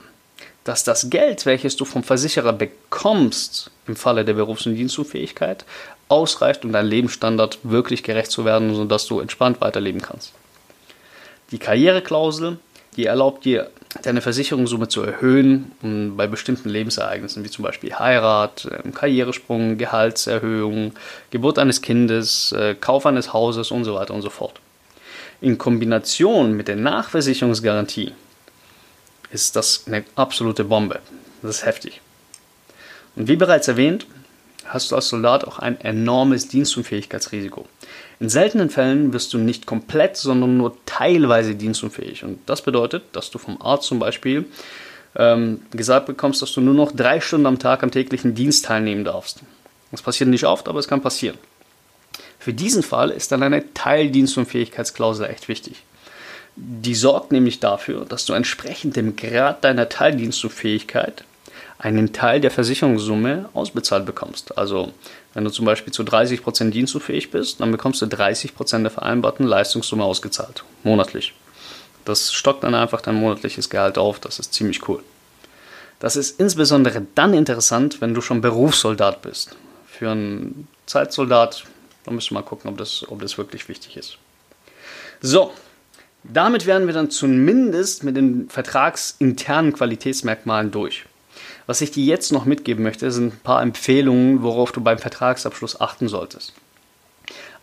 dass 0.64 0.84
das 0.84 1.10
Geld, 1.10 1.48
welches 1.48 1.76
du 1.76 1.86
vom 1.86 2.04
Versicherer 2.04 2.54
bekommst 2.54 3.72
im 3.88 3.96
Falle 3.96 4.26
der 4.26 4.36
Berufs- 4.36 4.68
und 4.68 4.76
Dienstunfähigkeit, 4.76 5.66
ausreicht, 6.14 6.64
um 6.64 6.72
deinem 6.72 6.90
Lebensstandard 6.90 7.60
wirklich 7.64 8.04
gerecht 8.04 8.32
zu 8.32 8.46
werden, 8.46 8.76
sodass 8.76 9.08
du 9.08 9.20
entspannt 9.20 9.60
weiterleben 9.62 10.02
kannst. 10.02 10.34
Die 11.52 11.58
Karriereklausel, 11.58 12.58
die 12.96 13.06
erlaubt 13.06 13.46
dir, 13.46 13.70
deine 14.04 14.22
Versicherungssumme 14.22 14.88
zu 14.88 15.04
erhöhen 15.04 15.72
um 15.82 16.18
bei 16.18 16.28
bestimmten 16.28 16.70
Lebensereignissen, 16.70 17.44
wie 17.44 17.50
zum 17.50 17.64
Beispiel 17.64 17.94
Heirat, 17.94 18.68
ähm, 18.72 18.94
Karrieresprung, 18.94 19.78
Gehaltserhöhung, 19.78 20.94
Geburt 21.32 21.60
eines 21.60 21.82
Kindes, 21.82 22.52
äh, 22.54 22.76
Kauf 22.76 23.06
eines 23.06 23.34
Hauses 23.34 23.72
und 23.72 23.84
so 23.84 23.96
weiter 23.96 24.14
und 24.14 24.22
so 24.22 24.30
fort. 24.30 24.60
In 25.42 25.58
Kombination 25.58 26.54
mit 26.54 26.68
der 26.68 26.76
Nachversicherungsgarantie 26.76 28.14
ist 29.32 29.56
das 29.56 29.84
eine 29.88 30.04
absolute 30.16 30.64
Bombe. 30.64 31.00
Das 31.42 31.58
ist 31.58 31.66
heftig. 31.66 32.02
Und 33.16 33.28
wie 33.28 33.36
bereits 33.36 33.68
erwähnt, 33.68 34.08
hast 34.66 34.92
du 34.92 34.96
als 34.96 35.10
Soldat 35.10 35.46
auch 35.46 35.60
ein 35.60 35.80
enormes 35.82 36.48
Dienstunfähigkeitsrisiko. 36.48 37.68
In 38.20 38.30
seltenen 38.30 38.70
Fällen 38.70 39.14
wirst 39.14 39.34
du 39.34 39.38
nicht 39.38 39.66
komplett, 39.66 40.18
sondern 40.18 40.58
nur 40.58 40.78
teilweise 40.86 41.56
dienstunfähig. 41.56 42.24
Und 42.24 42.40
das 42.46 42.62
bedeutet, 42.62 43.04
dass 43.12 43.32
du 43.32 43.38
vom 43.38 43.62
Arzt 43.62 43.88
zum 43.88 44.00
Beispiel 44.00 44.46
ähm, 45.16 45.62
gesagt 45.72 46.06
bekommst, 46.06 46.42
dass 46.42 46.54
du 46.54 46.62
nur 46.62 46.74
noch 46.74 46.92
drei 46.92 47.20
Stunden 47.20 47.48
am 47.48 47.60
Tag 47.60 47.84
am 47.84 47.92
täglichen 47.92 48.36
Dienst 48.36 48.66
teilnehmen 48.66 49.04
darfst. 49.04 49.42
Das 49.92 50.02
passiert 50.02 50.30
nicht 50.30 50.46
oft, 50.46 50.68
aber 50.68 50.80
es 50.80 50.88
kann 50.88 51.02
passieren. 51.02 51.38
Für 52.40 52.54
diesen 52.54 52.84
Fall 52.84 53.10
ist 53.10 53.32
dann 53.32 53.44
eine 53.44 53.74
Teildienstunfähigkeitsklausel 53.74 55.28
echt 55.28 55.48
wichtig. 55.48 55.84
Die 56.56 56.96
sorgt 56.96 57.32
nämlich 57.32 57.60
dafür, 57.60 58.06
dass 58.06 58.26
du 58.26 58.34
entsprechend 58.34 58.96
dem 58.96 59.16
Grad 59.16 59.64
deiner 59.64 59.90
Teildienstunfähigkeit 59.90 61.24
einen 61.84 62.14
Teil 62.14 62.40
der 62.40 62.50
Versicherungssumme 62.50 63.50
ausbezahlt 63.54 64.06
bekommst. 64.06 64.58
Also 64.58 64.94
wenn 65.34 65.44
du 65.44 65.50
zum 65.50 65.66
Beispiel 65.66 65.92
zu 65.92 66.04
30% 66.04 66.70
dienstunfähig 66.70 67.30
bist, 67.30 67.60
dann 67.60 67.72
bekommst 67.72 68.02
du 68.02 68.06
30% 68.06 68.84
der 68.84 68.92
vereinbarten 68.92 69.46
Leistungssumme 69.46 70.04
ausgezahlt, 70.04 70.64
monatlich. 70.84 71.34
Das 72.06 72.32
stockt 72.32 72.64
dann 72.64 72.74
einfach 72.74 73.02
dein 73.02 73.16
monatliches 73.16 73.70
Gehalt 73.70 73.98
auf, 73.98 74.20
das 74.20 74.40
ist 74.40 74.54
ziemlich 74.54 74.88
cool. 74.88 75.04
Das 76.00 76.16
ist 76.16 76.40
insbesondere 76.40 77.06
dann 77.16 77.34
interessant, 77.34 78.00
wenn 78.00 78.14
du 78.14 78.22
schon 78.22 78.40
Berufssoldat 78.40 79.22
bist. 79.22 79.58
Für 79.86 80.12
einen 80.12 80.70
Zeitsoldat, 80.86 81.66
da 82.06 82.12
müssen 82.12 82.32
wir 82.32 82.40
mal 82.40 82.46
gucken, 82.46 82.70
ob 82.70 82.78
das, 82.78 83.06
ob 83.10 83.22
das 83.22 83.38
wirklich 83.38 83.68
wichtig 83.68 83.98
ist. 83.98 84.18
So, 85.22 85.52
damit 86.24 86.66
wären 86.66 86.88
wir 86.88 86.94
dann 86.94 87.10
zumindest 87.10 88.06
mit 88.06 88.16
den 88.16 88.50
vertragsinternen 88.50 89.74
Qualitätsmerkmalen 89.74 90.72
durch. 90.72 91.06
Was 91.66 91.82
ich 91.82 91.92
dir 91.92 92.04
jetzt 92.04 92.32
noch 92.32 92.46
mitgeben 92.46 92.84
möchte, 92.84 93.12
sind 93.12 93.34
ein 93.34 93.40
paar 93.44 93.62
Empfehlungen, 93.62 94.44
worauf 94.44 94.72
du 94.72 94.82
beim 94.82 94.98
Vertragsabschluss 94.98 95.80
achten 95.80 96.08
solltest. 96.08 96.54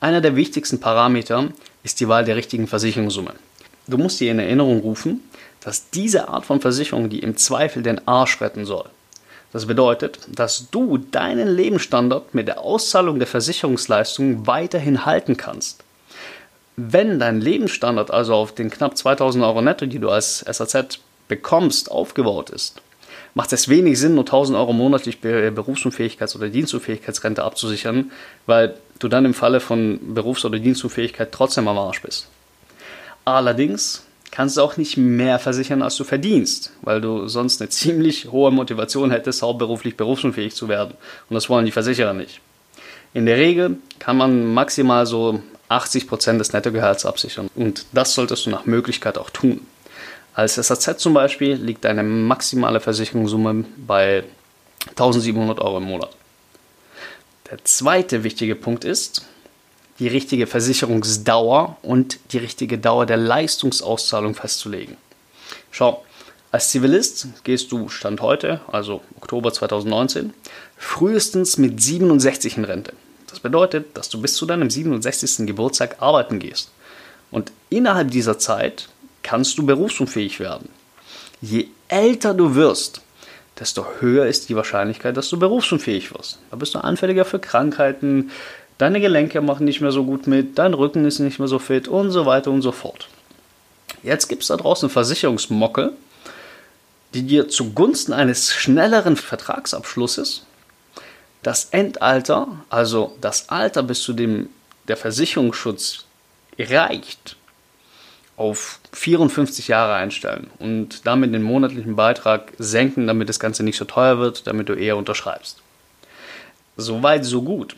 Einer 0.01 0.23
der 0.23 0.37
wichtigsten 0.37 0.81
Parameter 0.81 1.49
ist 1.83 2.01
die 2.01 2.09
Wahl 2.09 2.25
der 2.25 2.37
richtigen 2.37 2.67
Versicherungssumme. 2.67 3.35
Du 3.87 3.99
musst 3.99 4.21
dir 4.21 4.31
in 4.31 4.39
Erinnerung 4.39 4.81
rufen, 4.81 5.23
dass 5.61 5.91
diese 5.91 6.29
Art 6.29 6.47
von 6.47 6.61
Versicherung 6.61 7.11
die 7.11 7.19
im 7.19 7.37
Zweifel 7.37 7.83
den 7.83 8.07
Arsch 8.09 8.41
retten 8.41 8.65
soll. 8.65 8.89
Das 9.53 9.67
bedeutet, 9.67 10.21
dass 10.29 10.71
du 10.71 10.97
deinen 10.97 11.49
Lebensstandard 11.49 12.35
mit 12.35 12.49
der 12.49 12.61
Auszahlung 12.61 13.19
der 13.19 13.27
Versicherungsleistung 13.27 14.47
weiterhin 14.47 15.05
halten 15.05 15.37
kannst. 15.37 15.83
Wenn 16.77 17.19
dein 17.19 17.41
Lebensstandard 17.41 18.11
also 18.11 18.35
auf 18.35 18.55
den 18.55 18.71
knapp 18.71 18.97
2000 18.97 19.45
Euro 19.45 19.61
netto, 19.61 19.87
die 19.87 19.99
du 19.99 20.09
als 20.09 20.39
SAZ 20.39 21.01
bekommst, 21.29 21.91
aufgebaut 21.91 22.51
ist, 22.51 22.81
macht 23.35 23.53
es 23.53 23.69
wenig 23.69 23.99
Sinn, 23.99 24.15
nur 24.15 24.25
1000 24.25 24.57
Euro 24.57 24.73
monatlich 24.73 25.19
Berufsunfähigkeits- 25.21 26.37
oder 26.37 26.49
Dienstunfähigkeitsrente 26.49 27.43
abzusichern, 27.43 28.11
weil 28.47 28.75
du 28.99 29.09
dann 29.09 29.25
im 29.25 29.35
Falle 29.35 29.61
von 29.61 30.15
Berufs- 30.15 30.45
oder 30.45 30.59
Dienstunfähigkeit 30.59 31.33
trotzdem 31.33 31.69
am 31.69 31.79
Arsch 31.79 32.03
bist. 32.03 32.29
Allerdings 33.25 34.05
kannst 34.31 34.57
du 34.57 34.63
auch 34.63 34.77
nicht 34.77 34.97
mehr 34.97 35.39
versichern, 35.39 35.83
als 35.83 35.97
du 35.97 36.05
verdienst, 36.05 36.73
weil 36.83 37.01
du 37.01 37.29
sonst 37.29 37.61
eine 37.61 37.71
ziemlich 37.71 38.31
hohe 38.31 38.51
Motivation 38.51 39.11
hättest, 39.11 39.43
hauptberuflich 39.43 39.97
berufsunfähig 39.97 40.55
zu 40.55 40.69
werden. 40.69 40.95
Und 41.29 41.35
das 41.35 41.49
wollen 41.49 41.67
die 41.67 41.73
Versicherer 41.73 42.13
nicht. 42.13 42.41
In 43.13 43.27
der 43.27 43.37
Regel 43.37 43.79
kann 43.99 44.17
man 44.17 44.53
maximal 44.55 45.05
so 45.07 45.43
80% 45.69 46.39
des 46.39 46.53
Nettogehalts 46.53 47.07
absichern. 47.07 47.49
Und 47.55 47.87
das 47.93 48.15
solltest 48.15 48.47
du 48.47 48.51
nach 48.51 48.67
Möglichkeit 48.67 49.19
auch 49.19 49.31
tun. 49.31 49.67
Als 50.35 50.55
SAZ 50.55 50.99
zum 50.99 51.15
Beispiel 51.15 51.55
liegt 51.55 51.85
deine 51.85 52.03
maximale 52.03 52.81
Versicherungssumme 52.81 53.65
bei 53.77 54.25
1700 54.91 55.61
Euro 55.61 55.79
im 55.79 55.85
Monat. 55.85 56.11
Der 57.51 57.65
zweite 57.65 58.23
wichtige 58.23 58.55
Punkt 58.55 58.85
ist, 58.85 59.23
die 59.99 60.09
richtige 60.09 60.47
Versicherungsdauer 60.47 61.77
und 61.83 62.19
die 62.33 62.39
richtige 62.39 62.79
Dauer 62.79 63.07
der 63.07 63.17
Leistungsauszahlung 63.17 64.35
festzulegen. 64.35 64.97
Schau, 65.71 66.05
als 66.53 66.71
Zivilist 66.71 67.29
gehst 67.45 67.71
du 67.71 67.89
Stand 67.89 68.21
heute, 68.23 68.61
also 68.73 69.03
Oktober 69.17 69.53
2019, 69.53 70.33
frühestens 70.77 71.59
mit 71.59 71.83
67 71.83 72.57
in 72.57 72.65
Rente. 72.65 72.93
Das 73.29 73.41
bedeutet, 73.41 73.97
dass 73.97 74.09
du 74.09 74.21
bis 74.21 74.35
zu 74.35 74.47
deinem 74.47 74.71
67. 74.71 75.47
Geburtstag 75.47 75.97
arbeiten 76.01 76.39
gehst. 76.39 76.71
Und 77.31 77.53
innerhalb 77.69 78.11
dieser 78.11 78.39
Zeit 78.39 78.89
kannst 79.23 79.59
du 79.59 79.67
berufsunfähig 79.67 80.41
werden. 80.41 80.69
Je 81.41 81.69
älter 81.89 82.35
du 82.35 82.55
wirst, 82.55 83.01
desto 83.59 83.87
höher 84.01 84.27
ist 84.27 84.49
die 84.49 84.57
Wahrscheinlichkeit, 84.57 85.17
dass 85.17 85.29
du 85.29 85.39
berufsunfähig 85.39 86.13
wirst. 86.15 86.39
Da 86.51 86.57
bist 86.57 86.75
du 86.75 86.79
anfälliger 86.79 87.25
für 87.25 87.39
Krankheiten, 87.39 88.31
deine 88.79 89.01
Gelenke 89.01 89.41
machen 89.41 89.67
nicht 89.67 89.81
mehr 89.81 89.93
so 89.93 90.05
gut 90.05 90.27
mit, 90.27 90.59
dein 90.59 90.75
Rücken 90.75 91.05
ist 91.05 91.19
nicht 91.19 91.39
mehr 91.39 91.49
so 91.49 91.59
fit 91.59 91.89
und 91.89 92.11
so 92.11 92.27
weiter 92.27 92.51
und 92.51 92.63
so 92.63 92.73
fort. 92.73 93.09
Jetzt 94.03 94.29
gibt 94.29 94.43
es 94.43 94.49
da 94.49 94.57
draußen 94.57 94.89
Versicherungsmocke, 94.89 95.93
die 97.13 97.23
dir 97.23 97.49
zugunsten 97.49 98.13
eines 98.13 98.53
schnelleren 98.53 99.17
Vertragsabschlusses 99.17 100.47
das 101.43 101.67
Endalter, 101.71 102.49
also 102.69 103.17
das 103.21 103.49
Alter, 103.49 103.83
bis 103.83 104.03
zu 104.03 104.13
dem 104.13 104.49
der 104.89 104.97
Versicherungsschutz 104.97 106.05
reicht, 106.59 107.37
auf 108.41 108.81
54 108.93 109.69
Jahre 109.69 109.93
einstellen 109.93 110.49
und 110.59 111.07
damit 111.07 111.35
den 111.35 111.43
monatlichen 111.43 111.95
Beitrag 111.95 112.55
senken, 112.57 113.07
damit 113.07 113.29
das 113.29 113.39
Ganze 113.39 113.63
nicht 113.63 113.77
so 113.77 113.85
teuer 113.85 114.19
wird, 114.19 114.47
damit 114.47 114.71
du 114.71 114.73
eher 114.73 114.97
unterschreibst. 114.97 115.59
Soweit, 116.79 117.27
so 117.27 117.43
gut. 117.43 117.77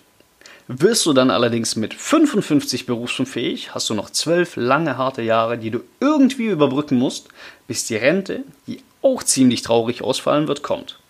Wirst 0.68 1.04
du 1.04 1.12
dann 1.12 1.32
allerdings 1.32 1.74
mit 1.74 1.94
55 1.94 2.86
berufsunfähig, 2.86 3.74
hast 3.74 3.90
du 3.90 3.94
noch 3.94 4.08
12 4.08 4.54
lange 4.54 4.96
harte 4.96 5.22
Jahre, 5.22 5.58
die 5.58 5.72
du 5.72 5.80
irgendwie 5.98 6.46
überbrücken 6.46 6.96
musst, 6.96 7.26
bis 7.66 7.84
die 7.86 7.96
Rente, 7.96 8.44
die 8.68 8.80
auch 9.02 9.24
ziemlich 9.24 9.62
traurig 9.62 10.02
ausfallen 10.02 10.46
wird, 10.46 10.62
kommt. 10.62 11.00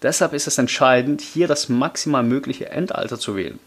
Deshalb 0.00 0.32
ist 0.32 0.46
es 0.46 0.56
entscheidend, 0.56 1.20
hier 1.20 1.46
das 1.46 1.68
maximal 1.68 2.22
mögliche 2.22 2.70
Endalter 2.70 3.18
zu 3.18 3.36
wählen. 3.36 3.58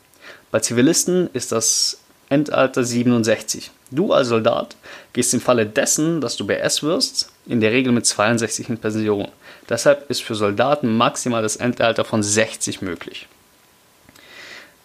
Bei 0.49 0.61
Zivilisten 0.61 1.29
ist 1.33 1.51
das 1.51 1.99
Endalter 2.29 2.83
67. 2.83 3.69
Du 3.91 4.13
als 4.13 4.29
Soldat 4.29 4.75
gehst 5.13 5.33
im 5.33 5.41
Falle 5.41 5.65
dessen, 5.65 6.19
dass 6.21 6.37
du 6.37 6.47
BS 6.47 6.81
wirst, 6.83 7.31
in 7.45 7.61
der 7.61 7.71
Regel 7.71 7.91
mit 7.93 8.05
62 8.05 8.69
in 8.69 8.77
Pension. 8.77 9.27
Deshalb 9.69 10.09
ist 10.09 10.23
für 10.23 10.35
Soldaten 10.35 10.95
maximal 10.95 11.43
das 11.43 11.55
Endalter 11.55 12.03
von 12.03 12.23
60 12.23 12.81
möglich. 12.81 13.27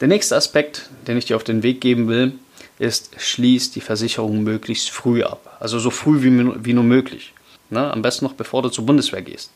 Der 0.01 0.09
nächste 0.09 0.37
Aspekt, 0.37 0.89
den 1.07 1.17
ich 1.17 1.27
dir 1.27 1.37
auf 1.37 1.45
den 1.45 1.63
Weg 1.63 1.81
geben 1.81 2.09
will, 2.09 2.33
ist, 2.79 3.11
schließ 3.19 3.73
die 3.73 3.83
Versicherung 3.83 4.43
möglichst 4.43 4.91
früh 4.91 5.23
ab. 5.23 5.59
Also 5.61 5.79
so 5.79 5.91
früh 5.91 6.23
wie, 6.23 6.65
wie 6.65 6.73
nur 6.73 6.85
möglich. 6.85 7.35
Ne? 7.69 7.91
Am 7.91 8.03
besten 8.03 8.25
noch 8.25 8.33
bevor 8.33 8.63
du 8.63 8.71
zur 8.71 8.87
Bundeswehr 8.87 9.23
gehst. 9.23 9.51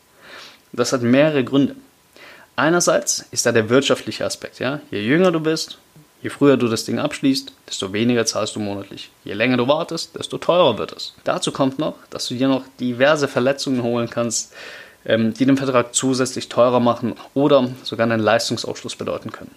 Das 0.71 0.93
hat 0.93 1.01
mehrere 1.01 1.43
Gründe. 1.43 1.75
Einerseits 2.55 3.25
ist 3.31 3.45
da 3.45 3.51
der 3.51 3.69
wirtschaftliche 3.69 4.25
Aspekt. 4.25 4.59
Ja? 4.59 4.81
Je 4.91 5.01
jünger 5.01 5.31
du 5.31 5.39
bist, 5.39 5.79
je 6.25 6.31
früher 6.31 6.57
du 6.57 6.67
das 6.67 6.85
Ding 6.85 6.97
abschließt, 6.97 7.53
desto 7.67 7.93
weniger 7.93 8.25
zahlst 8.25 8.55
du 8.55 8.59
monatlich. 8.59 9.11
Je 9.23 9.33
länger 9.33 9.57
du 9.57 9.67
wartest, 9.67 10.15
desto 10.15 10.39
teurer 10.39 10.79
wird 10.79 10.91
es. 10.91 11.13
Dazu 11.23 11.51
kommt 11.51 11.77
noch, 11.77 11.93
dass 12.09 12.27
du 12.27 12.33
dir 12.33 12.47
noch 12.47 12.63
diverse 12.79 13.27
Verletzungen 13.27 13.83
holen 13.83 14.09
kannst, 14.09 14.51
ähm, 15.05 15.35
die 15.35 15.45
den 15.45 15.55
Vertrag 15.55 15.93
zusätzlich 15.93 16.49
teurer 16.49 16.79
machen 16.79 17.13
oder 17.35 17.69
sogar 17.83 18.07
einen 18.07 18.19
Leistungsausschluss 18.19 18.95
bedeuten 18.95 19.31
können. 19.31 19.51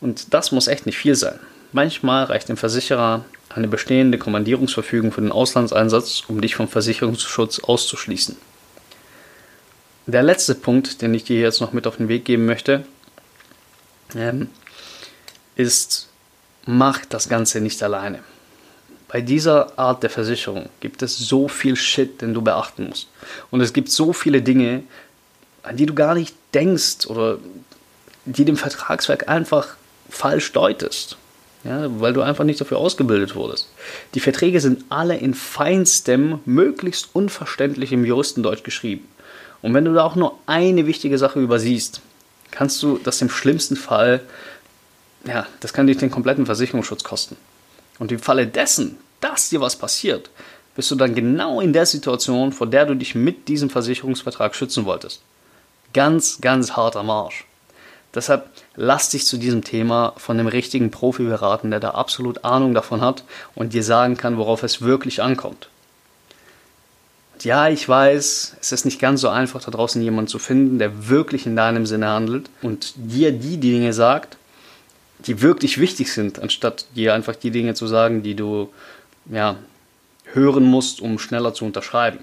Und 0.00 0.34
das 0.34 0.50
muss 0.50 0.66
echt 0.66 0.84
nicht 0.84 0.98
viel 0.98 1.14
sein. 1.14 1.38
Manchmal 1.70 2.24
reicht 2.24 2.48
dem 2.48 2.56
Versicherer 2.56 3.24
eine 3.48 3.68
bestehende 3.68 4.18
Kommandierungsverfügung 4.18 5.12
für 5.12 5.20
den 5.20 5.30
Auslandseinsatz, 5.30 6.24
um 6.26 6.40
dich 6.40 6.56
vom 6.56 6.66
Versicherungsschutz 6.66 7.60
auszuschließen. 7.60 8.36
Der 10.06 10.24
letzte 10.24 10.56
Punkt, 10.56 11.02
den 11.02 11.14
ich 11.14 11.22
dir 11.22 11.38
jetzt 11.38 11.60
noch 11.60 11.72
mit 11.72 11.86
auf 11.86 11.98
den 11.98 12.08
Weg 12.08 12.24
geben 12.24 12.46
möchte, 12.46 12.84
ähm, 14.16 14.48
ist, 15.60 16.08
mach 16.66 17.04
das 17.04 17.28
Ganze 17.28 17.60
nicht 17.60 17.82
alleine. 17.82 18.20
Bei 19.08 19.20
dieser 19.20 19.78
Art 19.78 20.02
der 20.02 20.10
Versicherung 20.10 20.68
gibt 20.80 21.02
es 21.02 21.18
so 21.18 21.48
viel 21.48 21.74
Shit, 21.74 22.22
den 22.22 22.32
du 22.32 22.42
beachten 22.42 22.88
musst. 22.88 23.08
Und 23.50 23.60
es 23.60 23.72
gibt 23.72 23.90
so 23.90 24.12
viele 24.12 24.40
Dinge, 24.40 24.84
an 25.62 25.76
die 25.76 25.86
du 25.86 25.94
gar 25.94 26.14
nicht 26.14 26.34
denkst 26.54 27.06
oder 27.06 27.38
die 28.24 28.44
dem 28.44 28.56
Vertragswerk 28.56 29.28
einfach 29.28 29.76
falsch 30.08 30.52
deutest. 30.52 31.16
Ja, 31.64 31.88
weil 32.00 32.14
du 32.14 32.22
einfach 32.22 32.44
nicht 32.44 32.60
dafür 32.60 32.78
ausgebildet 32.78 33.34
wurdest. 33.34 33.68
Die 34.14 34.20
Verträge 34.20 34.60
sind 34.60 34.84
alle 34.88 35.18
in 35.18 35.34
feinstem, 35.34 36.38
möglichst 36.46 37.10
unverständlichem 37.12 38.04
Juristendeutsch 38.04 38.64
geschrieben. 38.64 39.06
Und 39.60 39.74
wenn 39.74 39.84
du 39.84 39.92
da 39.92 40.04
auch 40.04 40.16
nur 40.16 40.38
eine 40.46 40.86
wichtige 40.86 41.18
Sache 41.18 41.38
übersiehst, 41.38 42.00
kannst 42.50 42.82
du 42.82 42.98
das 42.98 43.20
im 43.20 43.28
schlimmsten 43.28 43.76
Fall, 43.76 44.22
ja, 45.24 45.46
das 45.60 45.72
kann 45.72 45.86
dich 45.86 45.98
den 45.98 46.10
kompletten 46.10 46.46
Versicherungsschutz 46.46 47.04
kosten. 47.04 47.36
Und 47.98 48.12
im 48.12 48.18
Falle 48.18 48.46
dessen, 48.46 48.98
dass 49.20 49.50
dir 49.50 49.60
was 49.60 49.76
passiert, 49.76 50.30
bist 50.74 50.90
du 50.90 50.94
dann 50.94 51.14
genau 51.14 51.60
in 51.60 51.72
der 51.72 51.86
Situation, 51.86 52.52
vor 52.52 52.66
der 52.66 52.86
du 52.86 52.94
dich 52.94 53.14
mit 53.14 53.48
diesem 53.48 53.70
Versicherungsvertrag 53.70 54.54
schützen 54.54 54.84
wolltest. 54.84 55.20
Ganz, 55.92 56.40
ganz 56.40 56.72
harter 56.72 57.02
Marsch. 57.02 57.44
Deshalb 58.14 58.48
lass 58.76 59.10
dich 59.10 59.26
zu 59.26 59.36
diesem 59.36 59.62
Thema 59.62 60.14
von 60.16 60.36
dem 60.36 60.46
richtigen 60.46 60.90
Profi 60.90 61.24
beraten, 61.24 61.70
der 61.70 61.80
da 61.80 61.90
absolut 61.90 62.44
Ahnung 62.44 62.74
davon 62.74 63.00
hat 63.00 63.24
und 63.54 63.72
dir 63.72 63.84
sagen 63.84 64.16
kann, 64.16 64.36
worauf 64.36 64.62
es 64.62 64.82
wirklich 64.82 65.22
ankommt. 65.22 65.68
Und 67.34 67.44
ja, 67.44 67.68
ich 67.68 67.88
weiß, 67.88 68.56
es 68.60 68.72
ist 68.72 68.84
nicht 68.84 69.00
ganz 69.00 69.20
so 69.20 69.28
einfach, 69.28 69.62
da 69.62 69.70
draußen 69.70 70.02
jemanden 70.02 70.28
zu 70.28 70.38
finden, 70.38 70.78
der 70.78 71.08
wirklich 71.08 71.46
in 71.46 71.56
deinem 71.56 71.86
Sinne 71.86 72.08
handelt 72.08 72.50
und 72.62 72.94
dir 72.96 73.32
die 73.32 73.58
Dinge 73.58 73.92
sagt, 73.92 74.36
die 75.26 75.42
wirklich 75.42 75.78
wichtig 75.78 76.12
sind, 76.12 76.38
anstatt 76.38 76.86
dir 76.94 77.14
einfach 77.14 77.36
die 77.36 77.50
Dinge 77.50 77.74
zu 77.74 77.86
sagen, 77.86 78.22
die 78.22 78.34
du 78.34 78.70
ja, 79.30 79.56
hören 80.32 80.64
musst, 80.64 81.00
um 81.00 81.18
schneller 81.18 81.54
zu 81.54 81.64
unterschreiben. 81.64 82.18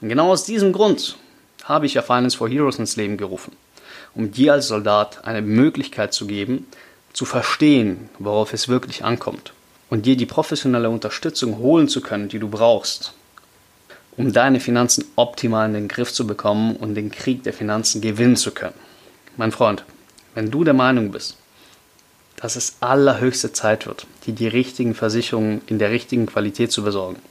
Und 0.00 0.08
genau 0.08 0.30
aus 0.30 0.44
diesem 0.44 0.72
Grund 0.72 1.16
habe 1.64 1.86
ich 1.86 1.94
ja 1.94 2.02
Finance 2.02 2.36
for 2.36 2.48
Heroes 2.48 2.78
ins 2.78 2.96
Leben 2.96 3.16
gerufen 3.16 3.52
um 4.14 4.30
dir 4.30 4.52
als 4.52 4.68
Soldat 4.68 5.24
eine 5.24 5.42
Möglichkeit 5.42 6.12
zu 6.12 6.26
geben, 6.26 6.66
zu 7.12 7.24
verstehen, 7.24 8.08
worauf 8.18 8.52
es 8.52 8.68
wirklich 8.68 9.04
ankommt 9.04 9.52
und 9.90 10.06
dir 10.06 10.16
die 10.16 10.26
professionelle 10.26 10.90
Unterstützung 10.90 11.58
holen 11.58 11.88
zu 11.88 12.00
können, 12.00 12.28
die 12.28 12.38
du 12.38 12.48
brauchst, 12.48 13.12
um 14.16 14.32
deine 14.32 14.60
Finanzen 14.60 15.04
optimal 15.16 15.68
in 15.68 15.74
den 15.74 15.88
Griff 15.88 16.12
zu 16.12 16.26
bekommen 16.26 16.76
und 16.76 16.94
den 16.94 17.10
Krieg 17.10 17.42
der 17.42 17.52
Finanzen 17.52 18.00
gewinnen 18.00 18.36
zu 18.36 18.52
können. 18.52 18.74
Mein 19.36 19.52
Freund, 19.52 19.84
wenn 20.34 20.50
du 20.50 20.64
der 20.64 20.74
Meinung 20.74 21.10
bist, 21.10 21.36
dass 22.42 22.56
es 22.56 22.76
allerhöchste 22.80 23.52
Zeit 23.52 23.86
wird, 23.86 24.04
dir 24.26 24.34
die 24.34 24.48
richtigen 24.48 24.96
Versicherungen 24.96 25.62
in 25.68 25.78
der 25.78 25.90
richtigen 25.90 26.26
Qualität 26.26 26.72
zu 26.72 26.82
besorgen, 26.82 27.22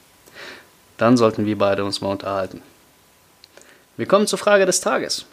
dann 0.98 1.18
sollten 1.18 1.46
wir 1.46 1.58
beide 1.58 1.84
uns 1.84 2.00
mal 2.00 2.12
unterhalten. 2.12 2.62
Wir 3.98 4.06
kommen 4.06 4.26
zur 4.26 4.40
Frage 4.40 4.66
des 4.66 4.80
Tages. 4.80 5.26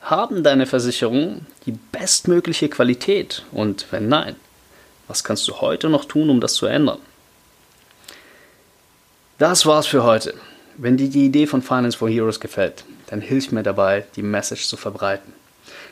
Haben 0.00 0.42
deine 0.42 0.66
Versicherungen 0.66 1.46
die 1.66 1.78
bestmögliche 1.92 2.68
Qualität? 2.68 3.44
Und 3.52 3.86
wenn 3.92 4.08
nein, 4.08 4.34
was 5.06 5.22
kannst 5.22 5.46
du 5.46 5.60
heute 5.60 5.88
noch 5.88 6.04
tun, 6.04 6.28
um 6.28 6.40
das 6.40 6.54
zu 6.54 6.66
ändern? 6.66 6.98
Das 9.38 9.66
war's 9.66 9.86
für 9.86 10.02
heute. 10.02 10.34
Wenn 10.76 10.96
dir 10.96 11.08
die 11.08 11.26
Idee 11.26 11.46
von 11.46 11.62
Finance 11.62 11.96
for 11.96 12.08
Heroes 12.10 12.40
gefällt, 12.40 12.84
dann 13.06 13.20
hilf 13.20 13.52
mir 13.52 13.62
dabei, 13.62 14.04
die 14.16 14.22
Message 14.22 14.66
zu 14.66 14.76
verbreiten. 14.76 15.32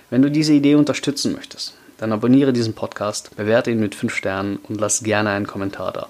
Wenn 0.09 0.23
du 0.23 0.31
diese 0.33 0.53
Idee 0.53 0.75
unterstützen 0.75 1.33
möchtest, 1.33 1.75
dann 2.01 2.13
abonniere 2.13 2.55
diesen 2.55 2.75
Podcast, 2.75 3.37
bewerte 3.37 3.71
ihn 3.71 3.79
mit 3.79 3.95
5 3.95 4.15
Sternen 4.15 4.59
und 4.69 4.81
lass 4.81 5.03
gerne 5.03 5.31
einen 5.31 5.47
Kommentar 5.47 5.93
da. 5.93 6.09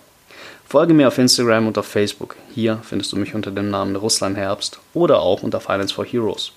Folge 0.65 0.95
mir 0.95 1.09
auf 1.09 1.19
Instagram 1.19 1.67
und 1.67 1.77
auf 1.79 1.87
Facebook. 1.87 2.37
Hier 2.55 2.79
findest 2.85 3.11
du 3.11 3.17
mich 3.17 3.35
unter 3.35 3.51
dem 3.51 3.71
Namen 3.71 3.97
Russland 3.97 4.37
Herbst 4.37 4.79
oder 4.95 5.21
auch 5.21 5.43
unter 5.43 5.61
Finance 5.61 5.93
for 5.93 6.07
Heroes. 6.07 6.53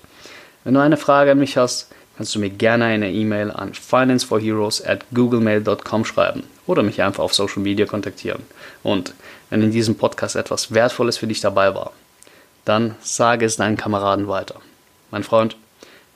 Wenn 0.63 0.75
du 0.75 0.81
eine 0.81 0.97
Frage 0.97 1.31
an 1.31 1.39
mich 1.39 1.57
hast, 1.57 1.89
kannst 2.15 2.35
du 2.35 2.39
mir 2.39 2.51
gerne 2.51 2.85
eine 2.85 3.11
E-Mail 3.11 3.49
an 3.49 3.73
financeforheroes 3.73 4.85
at 4.85 5.03
googlemail.com 5.15 6.05
schreiben 6.05 6.43
oder 6.67 6.83
mich 6.83 7.01
einfach 7.01 7.23
auf 7.23 7.33
Social 7.33 7.63
Media 7.63 7.87
kontaktieren. 7.87 8.43
Und 8.83 9.15
wenn 9.49 9.63
in 9.63 9.71
diesem 9.71 9.95
Podcast 9.95 10.35
etwas 10.35 10.75
Wertvolles 10.75 11.17
für 11.17 11.27
dich 11.27 11.41
dabei 11.41 11.73
war, 11.73 11.91
dann 12.65 12.93
sage 13.01 13.47
es 13.47 13.57
deinen 13.57 13.77
Kameraden 13.77 14.27
weiter. 14.27 14.61
Mein 15.09 15.23
Freund, 15.23 15.57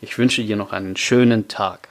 ich 0.02 0.20
wünsche 0.20 0.44
dir 0.44 0.56
noch 0.56 0.72
einen 0.72 0.96
schönen 0.96 1.48
Tag. 1.48 1.90